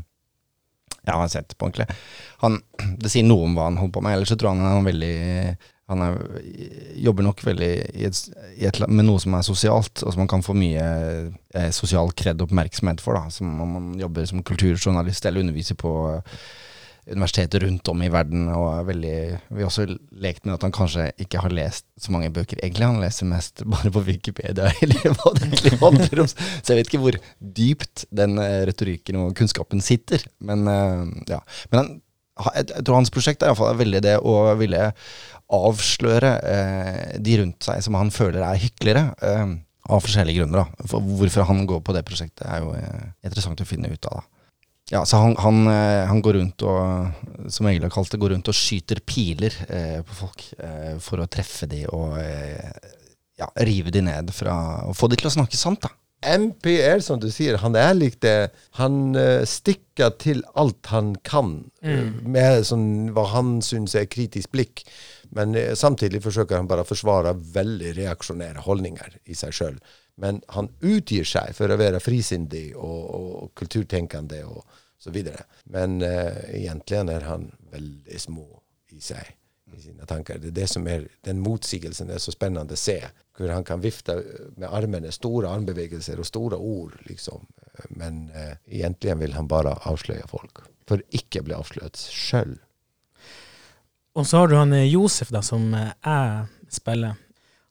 jeg 1.02 1.18
har 1.18 1.30
sett 1.34 1.56
på 1.58 1.66
ordentlig. 1.66 1.96
Han, 2.44 2.60
det 3.02 3.10
sier 3.10 3.26
noe 3.26 3.48
om 3.48 3.56
hva 3.58 3.64
han 3.66 3.80
holder 3.80 3.96
på 3.96 4.04
med, 4.06 4.14
ellers 4.14 4.30
så 4.30 4.36
tror 4.38 4.52
jeg 4.52 4.62
han 4.62 4.82
er 4.84 4.84
veldig 4.86 5.16
han 5.92 6.04
er, 6.06 6.20
jobber 7.04 7.26
nok 7.26 7.42
veldig 7.44 7.70
i 8.00 8.06
et, 8.08 8.20
i 8.56 8.68
et, 8.70 8.80
med 8.88 9.08
noe 9.08 9.20
som 9.20 9.34
er 9.36 9.44
sosialt, 9.44 10.04
og 10.06 10.14
som 10.14 10.22
man 10.24 10.30
kan 10.32 10.46
få 10.46 10.56
mye 10.56 10.86
eh, 11.58 11.72
sosial 11.76 12.14
kred 12.16 12.40
og 12.40 12.48
oppmerksomhet 12.48 13.04
for, 13.04 13.18
da, 13.18 13.34
som 13.34 13.50
om 13.66 13.74
man 13.76 13.90
jobber 14.00 14.30
som 14.30 14.44
kulturjournalist 14.48 15.28
eller 15.28 15.44
underviser 15.44 15.80
på 15.82 15.96
eh, 16.14 16.46
universiteter 17.10 17.64
rundt 17.66 17.88
om 17.92 18.04
i 18.04 18.10
verden. 18.12 18.48
og 18.54 18.86
veldig, 18.88 19.16
Vi 19.50 19.64
har 19.64 19.70
også 19.70 19.88
lekt 20.12 20.46
med 20.46 20.56
at 20.56 20.66
han 20.66 20.76
kanskje 20.76 21.10
ikke 21.22 21.42
har 21.42 21.54
lest 21.56 21.86
så 22.00 22.14
mange 22.14 22.30
bøker 22.34 22.60
egentlig. 22.62 22.86
Han 22.86 23.02
leser 23.02 23.30
mest 23.30 23.64
bare 23.74 23.92
på 23.94 24.04
Wikipedia, 24.06 24.72
eller 24.84 25.18
hva 25.18 25.34
det 25.38 25.48
egentlig 25.48 25.82
handler 25.82 26.24
om. 26.26 26.30
Så 26.30 26.74
jeg 26.74 26.80
vet 26.82 26.92
ikke 26.92 27.04
hvor 27.06 27.20
dypt 27.40 28.06
den 28.12 28.38
eh, 28.42 28.62
retorikken 28.70 29.20
og 29.24 29.36
kunnskapen 29.38 29.82
sitter. 29.82 30.24
Men 30.40 30.68
eh, 30.68 31.04
ja. 31.34 31.42
Men 31.72 31.84
han, 31.84 32.00
jeg 32.56 32.86
tror 32.86 33.02
hans 33.02 33.14
prosjekt 33.14 33.44
er 33.44 33.52
iallfall 33.52 33.78
veldig 33.82 34.02
det 34.06 34.16
å 34.22 34.38
ville 34.60 34.92
avsløre 35.52 36.32
eh, 36.48 37.20
de 37.20 37.42
rundt 37.42 37.68
seg 37.68 37.84
som 37.84 37.98
han 38.00 38.14
føler 38.14 38.46
er 38.46 38.62
hyklere. 38.62 39.10
Eh, 39.26 39.60
av 39.92 40.04
forskjellige 40.06 40.42
grunner. 40.42 40.62
da. 40.62 40.88
For 40.88 41.02
hvorfor 41.02 41.48
han 41.50 41.66
går 41.68 41.82
på 41.82 41.96
det 41.96 42.06
prosjektet, 42.08 42.46
er 42.46 42.62
jo 42.64 42.76
eh, 42.78 43.10
interessant 43.26 43.62
å 43.62 43.68
finne 43.68 43.92
ut 43.92 44.06
av. 44.12 44.22
da. 44.22 44.41
Ja, 44.92 45.06
så 45.08 45.22
han, 45.22 45.38
han, 45.40 45.68
eh, 45.72 46.06
han 46.10 46.22
går 46.24 46.36
rundt 46.36 46.64
og, 46.68 47.48
som 47.48 47.70
Egil 47.70 47.86
har 47.88 47.94
kalt 47.94 48.12
det, 48.12 48.20
går 48.20 48.34
rundt 48.36 48.52
og 48.52 48.58
skyter 48.58 49.00
piler 49.08 49.56
eh, 49.72 50.02
på 50.04 50.18
folk 50.18 50.44
eh, 50.60 50.98
for 51.04 51.24
å 51.24 51.30
treffe 51.32 51.70
de 51.72 51.86
og 51.88 52.18
eh, 52.20 52.90
ja, 53.40 53.48
rive 53.64 53.94
de 53.94 54.04
ned 54.06 54.34
fra 54.36 54.54
Og 54.90 54.98
få 54.98 55.08
de 55.10 55.20
til 55.20 55.32
å 55.32 55.36
snakke 55.38 55.58
sant, 55.58 55.88
da. 55.88 55.94
MP 56.22 56.76
er 56.78 57.00
som 57.02 57.18
du 57.22 57.32
sier, 57.34 57.58
han 57.64 57.76
er 57.80 57.96
lik 57.98 58.20
det 58.22 58.52
Han 58.78 59.16
eh, 59.18 59.42
stikker 59.48 60.14
til 60.22 60.44
alt 60.60 60.92
han 60.92 61.16
kan, 61.26 61.64
mm. 61.82 62.28
med 62.30 62.68
sånn 62.68 62.86
hva 63.16 63.26
han 63.32 63.60
syns 63.66 63.96
er 63.98 64.10
kritisk 64.12 64.52
blikk. 64.54 64.84
Men 65.36 65.56
eh, 65.56 65.74
samtidig 65.78 66.22
forsøker 66.26 66.60
han 66.60 66.70
bare 66.70 66.86
å 66.86 66.90
forsvare 66.92 67.34
veldig 67.56 67.96
reaksjonære 67.98 68.68
holdninger 68.68 69.18
i 69.26 69.38
seg 69.38 69.56
sjøl. 69.56 69.82
Men 70.16 70.42
han 70.56 70.70
utgir 70.82 71.28
seg 71.28 71.54
for 71.58 71.72
å 71.72 71.80
være 71.80 72.02
frisindig 72.04 72.72
og, 72.76 73.04
og, 73.18 73.52
kulturtenkende 73.58 74.44
og 74.46 74.64
så 75.02 75.14
videre. 75.14 75.46
Men 75.74 76.02
uh, 76.04 76.42
egentlig 76.52 77.04
er 77.16 77.28
han 77.30 77.48
veldig 77.72 78.20
små 78.22 78.46
i 78.92 79.00
seg, 79.02 79.32
i 79.72 79.82
sine 79.82 80.06
tanker. 80.06 80.38
Det 80.38 80.52
er 80.52 80.58
det 80.60 80.68
som 80.70 80.88
er 80.92 81.08
den 81.26 81.42
motsigelsen 81.42 82.12
det 82.12 82.20
er 82.20 82.24
så 82.24 82.36
spennende 82.36 82.78
å 82.78 82.80
se. 82.80 83.00
Hvor 83.38 83.50
han 83.50 83.66
kan 83.66 83.82
vifte 83.82 84.20
med 84.60 84.68
armene, 84.70 85.14
store 85.16 85.50
armbevegelser 85.50 86.20
og 86.22 86.28
store 86.28 86.60
ord, 86.60 87.00
liksom. 87.10 87.48
Men 87.98 88.28
uh, 88.36 88.54
egentlig 88.68 89.18
vil 89.24 89.40
han 89.40 89.50
bare 89.50 89.78
avsløre 89.90 90.28
folk. 90.30 90.66
For 90.90 91.02
ikke 91.16 91.46
bli 91.48 91.56
avslørt 91.56 91.98
sjøl. 91.98 92.60
Og 94.14 94.28
så 94.28 94.42
har 94.42 94.52
du 94.52 94.58
han 94.60 94.74
eh, 94.76 94.90
Josef, 94.92 95.32
da, 95.32 95.42
som 95.46 95.72
eh, 95.78 95.94
jeg 96.04 96.74
spiller. 96.74 97.20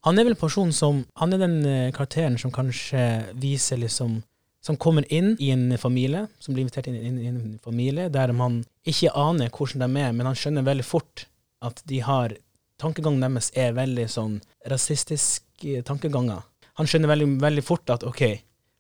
Han 0.07 0.19
er 0.19 0.25
vel 0.25 0.35
en 0.35 0.41
person 0.41 0.71
som 0.73 1.05
Han 1.21 1.35
er 1.35 1.43
den 1.43 1.57
eh, 1.69 1.93
karakteren 1.93 2.39
som 2.41 2.53
kanskje 2.53 3.03
viser 3.41 3.81
liksom 3.81 4.23
Som 4.65 4.77
kommer 4.77 5.05
inn 5.13 5.35
i 5.41 5.51
en 5.55 5.79
familie, 5.79 6.27
som 6.39 6.55
blir 6.55 6.67
invitert 6.67 6.89
inn, 6.91 6.97
inn 6.97 7.19
i 7.21 7.29
en 7.31 7.59
familie 7.65 8.11
der 8.13 8.33
man 8.37 8.63
ikke 8.85 9.13
aner 9.17 9.49
hvordan 9.49 9.81
de 9.87 10.03
er, 10.03 10.13
men 10.13 10.29
han 10.29 10.37
skjønner 10.37 10.67
veldig 10.67 10.85
fort 10.85 11.25
at 11.65 11.81
de 11.89 12.01
har 12.05 12.37
Tankegangen 12.81 13.21
deres 13.21 13.51
er 13.61 13.75
veldig 13.77 14.07
sånn 14.09 14.39
rasistiske 14.73 15.83
tankeganger. 15.85 16.47
Han 16.81 16.89
skjønner 16.89 17.11
veldig, 17.13 17.27
veldig 17.43 17.65
fort 17.65 17.93
at 17.93 18.07
OK, 18.09 18.23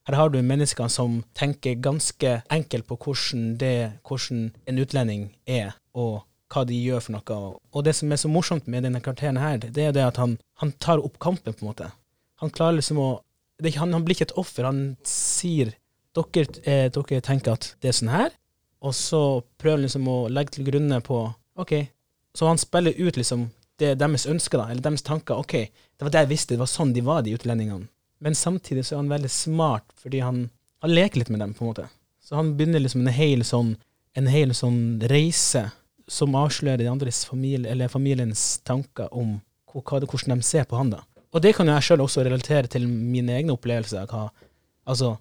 her 0.08 0.16
har 0.16 0.32
du 0.32 0.38
mennesker 0.40 0.88
som 0.88 1.18
tenker 1.36 1.76
ganske 1.84 2.38
enkelt 2.48 2.86
på 2.88 2.96
hvordan, 2.96 3.42
det, 3.60 4.00
hvordan 4.08 4.46
en 4.64 4.80
utlending 4.80 5.26
er, 5.44 5.74
og 5.92 6.22
hva 6.50 6.64
de 6.66 6.76
gjør 6.76 7.04
for 7.04 7.16
noe. 7.16 7.40
Og 7.72 7.86
det 7.86 7.94
som 7.98 8.12
er 8.12 8.20
så 8.20 8.30
morsomt 8.30 8.68
med 8.70 8.84
denne 8.86 9.00
karakteren 9.02 9.40
her, 9.40 9.60
det 9.62 9.86
er 9.86 9.96
det 9.96 10.06
at 10.06 10.20
han, 10.20 10.36
han 10.62 10.72
tar 10.82 11.02
opp 11.02 11.18
kampen, 11.22 11.54
på 11.54 11.64
en 11.64 11.70
måte. 11.70 11.90
Han 12.42 12.52
klarer 12.54 12.80
liksom 12.80 13.00
å 13.02 13.10
det 13.60 13.76
han, 13.76 13.92
han 13.92 14.04
blir 14.04 14.16
ikke 14.16 14.30
et 14.30 14.38
offer. 14.40 14.64
Han 14.64 14.96
sier 15.06 15.74
dere, 16.16 16.46
eh, 16.64 16.86
dere 16.92 17.22
tenker 17.24 17.58
at 17.58 17.74
det 17.82 17.90
er 17.90 17.96
sånn 17.96 18.12
her, 18.12 18.32
og 18.80 18.94
så 18.96 19.22
prøver 19.60 19.78
han 19.78 19.86
liksom 19.86 20.08
å 20.08 20.18
legge 20.32 20.56
til 20.56 20.68
grunne 20.70 21.00
på 21.04 21.22
OK. 21.60 21.74
Så 22.36 22.48
han 22.48 22.60
spiller 22.60 22.96
ut 22.96 23.18
liksom 23.18 23.50
det 23.80 23.94
deres 24.00 24.26
ønsker, 24.28 24.60
da, 24.60 24.70
eller 24.70 24.84
deres 24.84 25.04
tanker. 25.04 25.40
OK, 25.40 25.56
det 25.96 26.06
var 26.06 26.12
det 26.14 26.24
jeg 26.24 26.32
visste, 26.32 26.54
det 26.54 26.62
var 26.62 26.70
sånn 26.70 26.94
de 26.96 27.04
var, 27.04 27.22
de 27.24 27.34
utlendingene. 27.36 27.88
Men 28.20 28.36
samtidig 28.36 28.84
så 28.84 28.96
er 28.96 29.02
han 29.02 29.12
veldig 29.12 29.30
smart, 29.32 29.86
fordi 29.96 30.20
han, 30.24 30.42
han 30.84 30.92
leker 30.92 31.22
litt 31.22 31.32
med 31.32 31.40
dem, 31.40 31.54
på 31.56 31.64
en 31.64 31.70
måte. 31.70 31.86
Så 32.20 32.36
han 32.36 32.54
begynner 32.56 32.82
liksom 32.82 33.06
en 33.06 33.16
hel 33.16 33.44
sånn, 33.48 33.74
en 34.18 34.28
hel 34.28 34.52
sånn 34.56 34.80
reise 35.08 35.70
som 36.10 36.34
avslører 36.34 36.82
de 36.82 36.90
andres 36.90 37.22
familie, 37.28 37.70
eller 37.70 37.90
familiens 37.92 38.58
tanker 38.66 39.10
om 39.14 39.38
hvordan 39.70 40.40
de 40.40 40.42
ser 40.46 40.66
på 40.66 40.76
han. 40.76 40.90
da. 40.90 41.04
Og 41.30 41.42
det 41.42 41.54
kan 41.54 41.68
jo 41.68 41.76
jeg 41.76 41.86
sjøl 41.86 42.02
også 42.02 42.24
relatere 42.26 42.66
til 42.70 42.88
mine 42.88 43.36
egne 43.36 43.54
opplevelser. 43.54 44.08
Hva, 44.10 44.26
altså, 44.90 45.14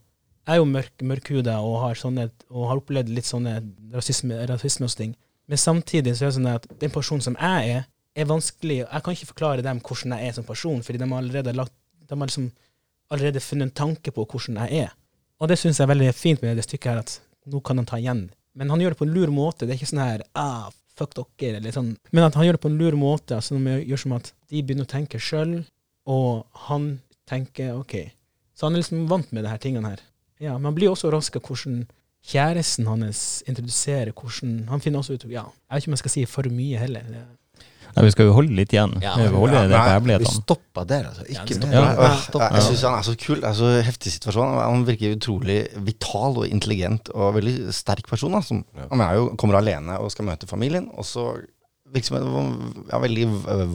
jeg 0.47 0.55
er 0.55 0.61
jo 0.63 0.65
mørk, 0.65 1.03
mørkhuda 1.05 1.59
og 1.61 1.75
har, 1.83 1.99
sånne, 1.99 2.31
og 2.49 2.71
har 2.71 2.81
opplevd 2.81 3.11
litt 3.13 3.29
sånne 3.29 3.59
rasisme, 3.93 4.39
rasisme 4.49 4.89
og 4.89 4.95
ting. 4.97 5.13
Men 5.49 5.61
samtidig 5.61 6.15
så 6.17 6.25
er 6.25 6.31
det 6.31 6.37
sånn 6.39 6.49
at 6.49 6.65
den 6.81 6.93
personen 6.93 7.25
som 7.25 7.37
jeg 7.37 7.75
er, 7.75 7.85
er 8.17 8.25
vanskelig 8.27 8.79
Jeg 8.81 9.03
kan 9.05 9.15
ikke 9.15 9.29
forklare 9.29 9.63
dem 9.63 9.79
hvordan 9.85 10.15
jeg 10.17 10.27
er 10.27 10.33
som 10.33 10.47
person, 10.47 10.81
fordi 10.83 10.97
de 10.97 11.07
har 11.11 11.21
allerede, 11.21 11.53
lagt, 11.53 11.75
de 12.01 12.17
har 12.17 12.29
liksom 12.31 12.49
allerede 13.13 13.43
funnet 13.45 13.69
en 13.69 13.77
tanke 13.77 14.11
på 14.13 14.25
hvordan 14.25 14.57
jeg 14.63 14.87
er. 14.87 14.97
Og 15.39 15.47
det 15.49 15.59
syns 15.61 15.77
jeg 15.77 15.85
er 15.85 15.93
veldig 15.93 16.09
fint 16.17 16.41
med 16.41 16.57
det 16.57 16.65
stykket 16.65 16.89
her, 16.89 17.03
at 17.05 17.19
nå 17.49 17.61
kan 17.65 17.77
han 17.77 17.87
ta 17.89 18.01
igjen. 18.01 18.25
Men 18.57 18.73
han 18.73 18.81
gjør 18.81 18.95
det 18.95 18.99
på 18.99 19.05
en 19.07 19.13
lur 19.13 19.31
måte. 19.31 19.65
Det 19.65 19.75
er 19.75 19.79
ikke 19.79 19.91
sånn 19.93 20.03
her 20.03 20.25
ah, 20.37 20.73
fuck 20.99 21.15
dere, 21.39 21.59
eller 21.59 21.75
sånn. 21.75 21.93
Men 22.11 22.27
at 22.27 22.37
han 22.37 22.47
gjør 22.47 22.57
det 22.57 22.63
på 22.65 22.71
en 22.71 22.79
lur 22.79 22.97
måte, 22.99 23.37
altså 23.37 23.55
som 23.55 23.67
gjør 23.67 24.03
som 24.03 24.15
at 24.17 24.33
de 24.51 24.63
begynner 24.63 24.87
å 24.87 24.93
tenke 24.93 25.21
sjøl, 25.23 25.61
og 26.09 26.45
han 26.67 26.91
tenker 27.29 27.77
OK. 27.77 27.95
Så 28.57 28.67
han 28.67 28.75
er 28.75 28.83
liksom 28.83 29.07
vant 29.09 29.31
med 29.35 29.45
de 29.45 29.53
her 29.53 29.61
tingene 29.61 29.93
her. 29.93 30.03
Ja, 30.39 30.55
men 30.57 30.69
han 30.71 30.77
blir 30.77 30.91
også 30.91 31.09
overraska 31.09 31.41
hvordan 31.43 31.83
kjæresten 32.29 32.87
hans 32.89 33.43
introduserer 33.47 34.11
hvordan 34.11 34.65
Han 34.67 34.81
finner 34.83 34.99
også 34.99 35.15
ut 35.15 35.23
Ja, 35.31 35.45
jeg 35.47 35.75
vet 35.75 35.83
ikke 35.83 35.89
om 35.89 35.95
jeg 35.95 36.01
skal 36.03 36.13
si 36.15 36.25
for 36.27 36.49
mye 36.51 36.81
heller. 36.81 37.05
Det- 37.89 37.97
Nei, 37.97 38.05
vi 38.05 38.11
skal 38.11 38.25
jo 38.29 38.33
holde 38.33 38.55
litt 38.55 38.69
igjen. 38.73 38.93
Ja, 39.01 39.15
vi 39.17 39.27
holder 39.33 39.53
ja, 39.53 39.67
det 39.67 40.03
på 40.03 40.07
nei, 40.07 40.17
Vi 40.21 40.25
stoppa 40.25 40.85
der, 40.87 41.03
altså. 41.09 41.23
Ikke 41.25 41.57
Ja. 41.71 41.71
Ja, 41.71 41.93
Ja, 41.99 42.09
jeg 42.15 42.51
jeg 42.53 42.61
syns 42.69 42.81
han 42.85 42.97
er 42.99 43.03
så 43.03 43.15
kul. 43.17 43.35
Det 43.41 43.49
er 43.49 43.53
så 43.57 43.69
heftig 43.83 44.11
situasjon. 44.13 44.53
Han 44.61 44.85
virker 44.85 45.15
utrolig 45.17 45.59
vital 45.85 46.37
og 46.37 46.47
intelligent 46.47 47.09
og 47.15 47.33
veldig 47.35 47.73
sterk 47.73 48.07
person. 48.07 48.33
Altså. 48.33 48.63
Han 48.91 49.01
er 49.01 49.13
jo, 49.15 49.35
kommer 49.35 49.57
alene 49.57 49.97
og 49.99 50.11
skal 50.11 50.25
møte 50.25 50.47
familien, 50.47 50.89
og 50.95 51.03
så 51.03 51.41
virker 51.91 52.05
som 52.05 52.17
et 52.17 52.91
ja, 52.91 52.99
veldig 52.99 53.25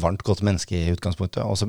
varmt, 0.00 0.23
godt 0.23 0.42
menneske 0.42 0.73
i 0.78 0.92
utgangspunktet. 0.94 1.42
Og 1.44 1.56
så 1.59 1.66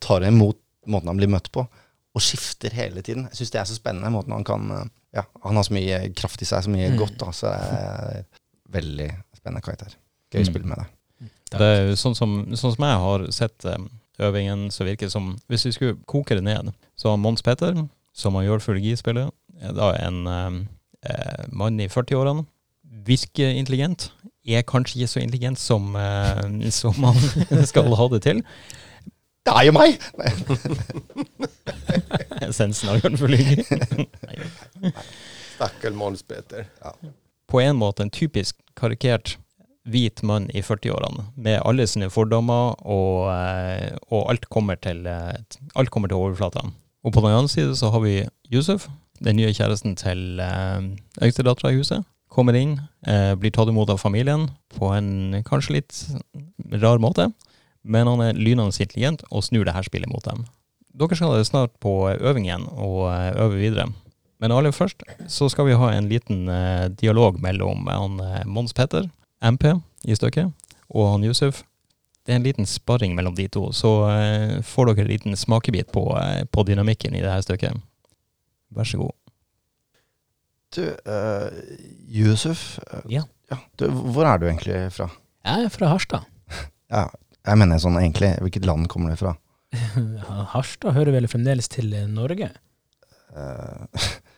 tar 0.00 0.20
han 0.22 0.34
imot 0.34 0.56
måten 0.86 1.08
han 1.08 1.16
blir 1.16 1.28
møtt 1.28 1.50
på, 1.52 1.66
og 2.14 2.20
skifter 2.20 2.70
hele 2.72 3.00
tiden. 3.02 3.24
Jeg 3.30 3.40
syns 3.40 3.50
det 3.50 3.60
er 3.60 3.64
så 3.64 3.74
spennende. 3.78 4.10
måten 4.12 4.32
Han 4.32 4.44
kan, 4.44 4.90
ja, 5.14 5.22
han 5.44 5.56
har 5.56 5.62
så 5.64 5.72
mye 5.72 6.12
kraft 6.14 6.42
i 6.42 6.44
seg, 6.44 6.64
så 6.64 6.70
mye 6.70 6.90
Mm. 6.92 6.98
godt. 6.98 7.16
Da, 7.18 7.26
så 7.32 7.50
det 7.50 7.80
er 7.80 8.24
veldig 8.70 9.10
spennende 9.36 9.62
karakter. 9.62 9.94
Gøy 10.32 10.40
å 10.40 10.46
Mm. 10.46 10.52
spille 10.52 10.66
med 10.66 10.76
deg. 10.78 10.86
Det 11.50 11.66
er 11.66 11.88
jo 11.88 11.96
sånn 11.98 12.14
som, 12.14 12.36
sånn 12.54 12.76
som 12.76 12.86
jeg 12.86 13.00
har 13.04 13.24
sett 13.34 13.64
eh, 13.66 13.80
øvingen, 14.20 14.68
så 14.70 14.84
virker 14.84 15.08
det 15.08 15.14
som 15.14 15.32
Hvis 15.48 15.66
vi 15.66 15.72
skulle 15.72 15.98
koke 16.06 16.34
det 16.34 16.44
ned, 16.44 16.72
så 16.96 17.10
har 17.10 17.16
Mons 17.16 17.42
Petter, 17.42 17.74
som 18.14 18.34
han 18.34 18.44
gjør 18.44 18.62
fullgi-spillet, 18.64 19.30
er 19.60 19.76
da 19.76 19.92
en 19.98 20.26
eh, 20.26 20.60
eh, 21.10 21.44
mann 21.52 21.80
i 21.80 21.88
40-årene. 21.88 22.44
Virker 23.06 23.54
intelligent. 23.54 24.10
Er 24.46 24.62
kanskje 24.66 25.00
ikke 25.00 25.12
så 25.14 25.20
intelligent 25.20 25.58
som, 25.60 25.96
eh, 25.96 26.70
som 26.70 26.94
man 27.00 27.16
skal 27.70 27.94
ha 27.96 28.08
det 28.14 28.22
til. 28.26 28.44
Det 29.46 29.56
er 29.56 29.66
jo 29.70 29.72
meg! 29.72 29.96
Essensen 32.44 32.90
av 32.92 33.00
Jørn 33.00 33.16
Fullgi. 33.16 33.64
Stakkars 35.56 35.96
Mons 35.96 36.22
Peter. 36.22 36.68
på 37.48 37.60
en 37.60 37.76
måte 37.76 38.04
en 38.04 38.10
typisk 38.10 38.56
karikert 38.76 39.38
hvit 39.88 40.22
mann 40.26 40.48
i 40.52 40.62
40-årene, 40.64 41.30
med 41.40 41.60
alle 41.64 41.86
sine 41.88 42.10
fordommer, 42.12 42.76
og, 42.84 43.30
eh, 43.32 43.96
og 44.10 44.30
alt, 44.30 44.48
kommer 44.52 44.76
til, 44.76 45.06
eh, 45.06 45.40
alt 45.74 45.90
kommer 45.90 46.08
til 46.08 46.20
overflata. 46.20 46.66
Og 47.04 47.12
på 47.12 47.20
den 47.20 47.32
andre 47.32 47.48
siden 47.48 47.76
så 47.76 47.90
har 47.90 48.00
vi 48.00 48.28
Yusuf, 48.52 48.88
den 49.24 49.36
nye 49.36 49.52
kjæresten 49.52 49.96
til 49.96 50.40
eh, 50.40 50.80
yngstedattera 51.22 51.72
i 51.72 51.80
huset. 51.80 52.04
Kommer 52.30 52.54
inn, 52.54 52.80
eh, 53.06 53.34
blir 53.34 53.50
tatt 53.50 53.68
imot 53.68 53.90
av 53.90 53.98
familien 53.98 54.50
på 54.76 54.92
en 54.94 55.42
kanskje 55.42 55.80
litt 55.80 56.04
rar 56.80 56.98
måte, 56.98 57.32
men 57.82 58.06
han 58.06 58.20
er 58.20 58.34
lynende 58.38 58.76
intelligent 58.76 59.24
og 59.30 59.42
snur 59.42 59.64
det 59.64 59.74
her 59.74 59.82
spillet 59.82 60.10
mot 60.12 60.22
dem. 60.24 60.44
Dere 60.94 61.16
skal 61.16 61.44
snart 61.44 61.72
på 61.80 62.12
øving 62.20 62.44
igjen 62.44 62.68
og 62.76 63.08
øve 63.08 63.56
videre. 63.56 63.88
Men 64.40 64.52
aller 64.52 64.72
først 64.72 65.02
så 65.28 65.48
skal 65.50 65.66
vi 65.66 65.76
ha 65.76 65.90
en 65.92 66.08
liten 66.08 66.46
dialog 66.96 67.40
mellom 67.40 67.86
han 67.86 68.20
Mons 68.48 68.72
Petter, 68.72 69.08
MP 69.42 69.64
i 70.04 70.16
stykket, 70.16 70.50
og 70.90 71.12
han 71.12 71.24
Yusuf. 71.24 71.62
Det 72.26 72.34
er 72.34 72.40
en 72.40 72.44
liten 72.44 72.66
sparring 72.68 73.14
mellom 73.16 73.34
de 73.34 73.46
to, 73.48 73.70
så 73.72 73.90
eh, 74.12 74.58
får 74.66 74.90
dere 74.90 75.06
en 75.06 75.10
liten 75.10 75.36
smakebit 75.38 75.88
på, 75.94 76.04
eh, 76.20 76.44
på 76.52 76.64
dynamikken 76.68 77.14
i 77.16 77.22
det 77.24 77.30
her 77.32 77.40
stykket. 77.44 77.80
Vær 78.76 78.86
så 78.86 79.00
god. 79.00 79.14
Du, 80.76 80.84
uh, 80.86 81.48
Yusuf. 82.06 82.78
eh, 82.92 83.00
Ja. 83.16 83.22
du, 83.80 83.88
hvor 83.90 84.24
er 84.28 84.38
du 84.38 84.46
egentlig 84.46 84.92
fra? 84.94 85.08
Jeg 85.44 85.64
er 85.64 85.68
fra 85.74 85.88
Harstad. 85.90 86.26
Ja, 86.90 87.06
jeg 87.46 87.58
mener 87.58 87.78
sånn 87.78 87.96
egentlig, 87.98 88.32
hvilket 88.42 88.64
land 88.66 88.88
kommer 88.90 89.10
du 89.10 89.16
fra? 89.18 89.36
Harstad 90.54 90.92
hører 90.96 91.14
vel 91.14 91.26
fremdeles 91.30 91.68
til 91.70 91.92
eh, 91.94 92.06
Norge? 92.10 92.50
Eh, 93.34 94.06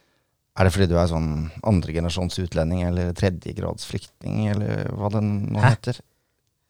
er 0.53 0.69
det 0.69 0.73
fordi 0.75 0.89
du 0.91 0.97
er 1.01 1.11
sånn 1.11 1.29
andregenerasjons 1.65 2.39
utlending, 2.43 2.85
eller 2.89 3.15
tredjegrads 3.17 3.87
flyktning, 3.89 4.49
eller 4.53 4.91
hva 4.99 5.13
det 5.15 5.23
nå 5.25 5.63
heter? 5.65 6.01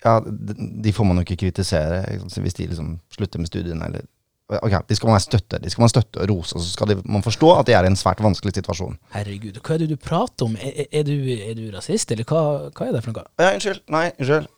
Ja, 0.05 0.17
de, 0.23 0.55
de 0.83 0.93
får 0.95 1.07
man 1.07 1.21
jo 1.21 1.27
ikke 1.27 1.41
kritisere 1.45 2.03
hvis 2.19 2.59
de 2.59 2.69
liksom 2.71 2.97
slutter 3.15 3.43
med 3.43 3.51
studiene, 3.51 3.91
eller 3.91 4.09
Ok, 4.53 4.75
de 4.89 4.97
skal 4.99 5.09
man 5.09 5.23
støtte, 5.23 5.57
de 5.63 5.71
skal 5.73 5.85
man 5.87 5.89
støtte 5.89 6.21
og 6.21 6.29
rose, 6.29 6.57
og 6.59 6.61
så 6.61 6.75
skal 6.75 6.91
de, 6.91 6.97
man 7.09 7.23
forstå 7.25 7.53
at 7.55 7.69
de 7.69 7.73
er 7.73 7.87
i 7.87 7.89
en 7.89 7.97
svært 7.97 8.21
vanskelig 8.21 8.53
situasjon. 8.59 8.99
Herregud, 9.15 9.57
hva 9.65 9.77
er 9.77 9.81
det 9.81 9.89
du 9.95 9.97
prater 9.97 10.45
om? 10.45 10.57
Er, 10.61 10.83
er, 10.91 11.07
du, 11.09 11.15
er 11.33 11.55
du 11.57 11.63
rasist, 11.73 12.13
eller 12.13 12.27
hva, 12.29 12.43
hva 12.69 12.89
er 12.89 12.99
det 12.99 13.01
for 13.07 13.15
noe? 13.15 13.25
Ja, 13.41 13.55
unnskyld. 13.55 13.81
Nei, 13.95 14.11
unnskyld. 14.19 14.51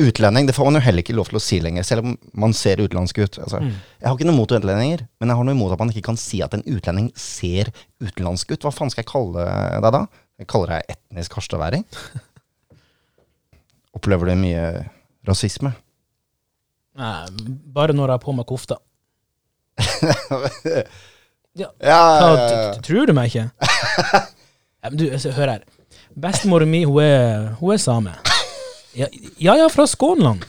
Utlending, 0.00 0.46
det 0.48 0.54
får 0.56 0.64
man 0.68 0.78
jo 0.78 0.82
heller 0.84 1.02
ikke 1.04 1.14
lov 1.16 1.28
til 1.28 1.36
å 1.38 1.42
si 1.44 1.58
lenger, 1.60 1.84
selv 1.84 2.06
om 2.06 2.14
man 2.40 2.54
ser 2.56 2.80
utenlandsk 2.80 3.18
ut. 3.20 3.38
Altså, 3.42 3.60
Mm. 3.60 3.72
Jeg 4.00 4.08
har 4.08 4.16
ikke 4.16 4.26
noe 4.30 4.36
mot 4.38 4.52
utlendinger, 4.56 5.02
men 5.20 5.28
jeg 5.28 5.36
har 5.36 5.44
noe 5.44 5.54
imot 5.56 5.72
at 5.74 5.78
man 5.82 5.90
ikke 5.92 6.06
kan 6.08 6.16
si 6.20 6.40
at 6.42 6.54
en 6.56 6.62
utlending 6.64 7.10
ser 7.18 7.68
utenlandsk 8.00 8.54
ut. 8.54 8.62
Hva 8.64 8.72
faen 8.72 8.90
skal 8.92 9.04
jeg 9.04 9.10
kalle 9.12 9.44
deg 9.84 9.92
da? 9.92 10.02
Jeg 10.40 10.48
kaller 10.48 10.72
deg 10.76 10.94
etnisk 10.96 11.36
harstadværing. 11.36 11.84
Opplever 13.98 14.30
du 14.30 14.34
mye 14.40 14.64
rasisme? 15.28 15.74
Nei, 16.96 17.26
bare 17.76 17.92
når 17.96 18.08
jeg 18.08 18.16
har 18.18 18.24
på 18.24 18.32
meg 18.36 18.46
kofta. 18.48 18.80
ja, 21.60 21.68
ja, 21.80 22.00
ja. 22.00 22.72
tror 22.84 23.06
du 23.08 23.12
meg 23.16 23.32
ikke? 23.32 23.50
Du, 24.96 25.02
altså, 25.12 25.28
hør 25.36 25.50
her. 25.58 25.64
Bestemora 26.16 26.64
mi, 26.64 26.86
hun 26.88 27.02
er, 27.04 27.50
hun 27.60 27.74
er 27.74 27.80
same. 27.82 28.14
Ja, 28.96 29.06
ja, 29.38 29.54
ja, 29.60 29.68
fra 29.70 29.86
Skånland. 29.86 30.44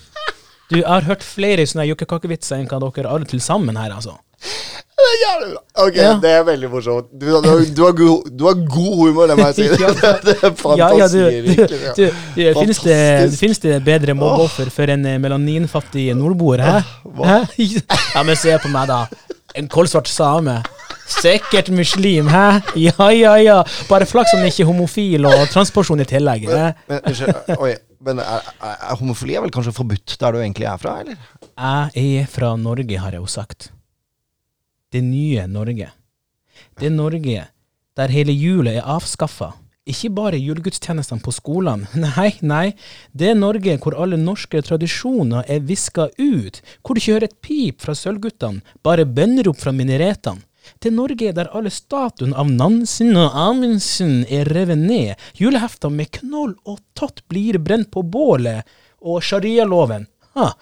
Du, 0.71 0.77
jeg 0.79 0.87
har 0.87 1.03
hørt 1.05 1.23
flere 1.23 1.65
sånne 1.67 1.83
jokkekakevitser 1.89 2.61
enn 2.61 2.67
hva 2.71 2.79
dere 2.95 3.09
alle 3.11 3.27
til 3.27 3.41
sammen 3.43 3.75
her, 3.77 3.91
altså. 3.97 4.15
Det 5.01 5.07
er 5.09 5.17
jævlig. 5.21 5.57
Ok, 5.83 5.95
Ja. 5.97 6.11
det 6.21 6.29
er 6.31 6.43
veldig 6.47 6.69
morsomt. 6.71 7.07
Du, 7.11 7.25
du, 7.25 7.49
har- 7.49 7.65
du, 7.75 7.81
har 7.85 7.91
god, 7.97 8.29
du 8.39 8.45
har 8.47 8.53
god 8.69 8.95
humor, 9.01 9.27
det 9.27 9.35
må 9.37 9.47
jeg 9.49 9.55
si. 9.55 9.67
Ja. 9.83 9.91
det 10.25 10.35
er 10.43 10.53
fantasi. 10.61 11.17
Du, 11.17 11.49
virkelig, 11.49 11.79
ja. 11.83 12.53
finnes, 12.59 12.79
det, 12.85 12.95
Fantastisk. 12.95 13.39
finnes 13.39 13.59
det 13.65 13.75
bedre 13.85 14.13
mobbeoffer 14.17 14.69
for 14.73 14.93
en 14.93 15.05
eh, 15.05 15.17
melaninfattig 15.21 16.07
nordboer, 16.17 16.63
hæ? 16.65 16.79
hæ? 17.25 17.37
Ja, 18.15 18.23
men 18.23 18.35
se 18.39 18.57
på 18.63 18.71
meg, 18.73 18.87
da. 18.89 19.03
En 19.57 19.67
kålsvart 19.67 20.07
same. 20.07 20.61
Sikkert 21.11 21.69
muslim, 21.75 22.29
hæ? 22.31 22.61
Ja, 22.79 23.09
ja, 23.11 23.35
ja. 23.43 23.59
Bare 23.89 24.05
flaks 24.07 24.31
han 24.37 24.45
ikke 24.47 24.63
er 24.63 24.69
homofil 24.71 25.25
og 25.27 25.47
transperson 25.51 25.99
i 25.99 26.07
tillegg. 26.07 26.47
Men, 26.47 26.73
Men, 26.87 27.57
oi, 27.59 27.73
men 28.05 28.19
er, 28.23 28.49
er, 28.57 28.75
er 28.89 28.99
homofili 28.99 29.37
er 29.37 29.45
vel 29.45 29.53
kanskje 29.53 29.75
forbudt 29.75 30.17
der 30.21 30.33
du 30.33 30.41
egentlig 30.41 30.67
er 30.69 30.81
fra, 30.81 30.97
eller? 31.03 31.17
Jeg 31.95 32.23
er 32.23 32.29
fra 32.31 32.55
Norge, 32.57 32.99
har 32.99 33.13
jeg 33.13 33.21
jo 33.21 33.29
sagt. 33.29 33.71
Det 34.91 35.03
nye 35.05 35.45
Norge. 35.47 35.91
Det 36.81 36.91
Norge 36.91 37.47
der 37.97 38.13
hele 38.13 38.33
julet 38.33 38.79
er 38.79 38.87
avskaffa. 38.89 39.51
Ikke 39.89 40.11
bare 40.13 40.37
julegudstjenestene 40.37 41.23
på 41.25 41.33
skolene, 41.33 41.87
nei, 42.05 42.29
nei. 42.45 42.67
Det 43.17 43.31
er 43.31 43.39
Norge 43.39 43.77
hvor 43.81 43.97
alle 43.97 44.19
norske 44.19 44.61
tradisjoner 44.65 45.47
er 45.49 45.63
viska 45.65 46.07
ut, 46.19 46.61
hvor 46.81 46.95
du 46.95 47.01
ikke 47.01 47.15
hører 47.15 47.27
et 47.29 47.41
pip 47.41 47.81
fra 47.81 47.95
Sølvguttene, 47.97 48.61
bare 48.85 49.07
bønnerop 49.09 49.59
fra 49.59 49.73
minaretene. 49.75 50.45
Det 50.79 50.91
Norge 50.93 51.33
der 51.35 51.49
alle 51.55 51.71
statuen 51.73 52.33
av 52.37 52.51
Nansen 52.51 53.15
og 53.17 53.35
Amundsen 53.47 54.21
er 54.29 54.49
revet 54.53 54.79
ned, 54.79 55.27
julehefter 55.39 55.93
med 55.93 56.11
knoll 56.21 56.55
og 56.65 56.79
tott 56.97 57.23
blir 57.31 57.59
brent 57.59 57.91
på 57.93 58.03
bålet, 58.05 58.67
og 59.01 59.23
sharialoven 59.25 60.05
ha, 60.37 60.53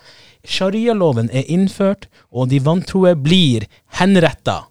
Sharialoven 0.43 1.29
er 1.35 1.49
innført, 1.51 2.07
og 2.31 2.49
de 2.49 2.61
vantroe 2.63 3.11
blir 3.19 3.67
henretta. 3.99 4.63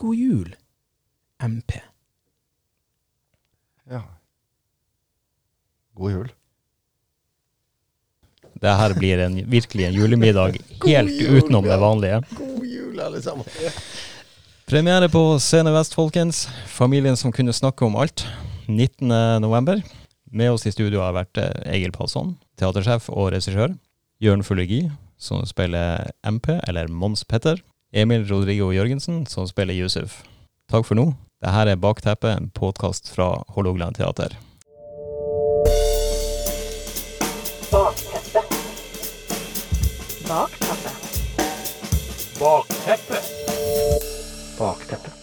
God 0.00 0.16
jul, 0.16 0.48
MP. 1.44 1.76
Ja. 3.90 4.02
God 5.94 6.12
jul. 6.12 6.32
Det 8.58 8.74
her 8.80 8.94
blir 8.98 9.22
en, 9.22 9.38
virkelig 9.50 9.86
en 9.86 9.94
julemiddag 9.94 10.58
helt 10.84 11.22
utenom 11.22 11.64
det 11.64 11.76
vanlige. 11.78 12.22
God 12.38 12.66
jul, 12.66 13.00
alle 13.00 13.22
sammen. 13.22 13.46
Premiere 14.68 15.08
på 15.08 15.22
Scene 15.40 15.72
Vest, 15.72 15.94
folkens. 15.94 16.46
Familien 16.66 17.16
som 17.16 17.32
kunne 17.32 17.54
snakke 17.56 17.86
om 17.86 17.96
alt. 17.96 18.26
19. 18.66 19.08
november. 19.40 19.82
Med 20.30 20.52
oss 20.52 20.66
i 20.66 20.72
studio 20.74 21.00
har 21.00 21.14
vært 21.16 21.38
eh, 21.40 21.76
Egil 21.78 21.94
Palsson, 21.94 22.34
teatersjef 22.60 23.08
og 23.08 23.30
regissør. 23.32 23.72
Jørn 24.20 24.42
Fullegi, 24.44 24.82
som 25.16 25.46
spiller 25.48 26.10
MP, 26.26 26.50
eller 26.68 26.90
Mons 26.90 27.24
Petter. 27.24 27.62
Emil 27.96 28.26
Rodrigo 28.28 28.68
Jørgensen, 28.74 29.22
som 29.26 29.48
spiller 29.48 29.78
Yusuf. 29.78 30.20
Takk 30.68 30.84
for 30.84 30.98
nå. 30.98 31.06
Dette 31.40 31.72
er 31.72 31.80
Bakteppet, 31.80 32.34
en 32.34 32.50
podkast 32.52 33.08
fra 33.14 33.38
Hålogaland 33.54 33.96
teater. 33.96 34.34
Bakteppet. 40.28 40.92
Bakteppet. 42.38 43.24
Bakteppet. 44.58 45.17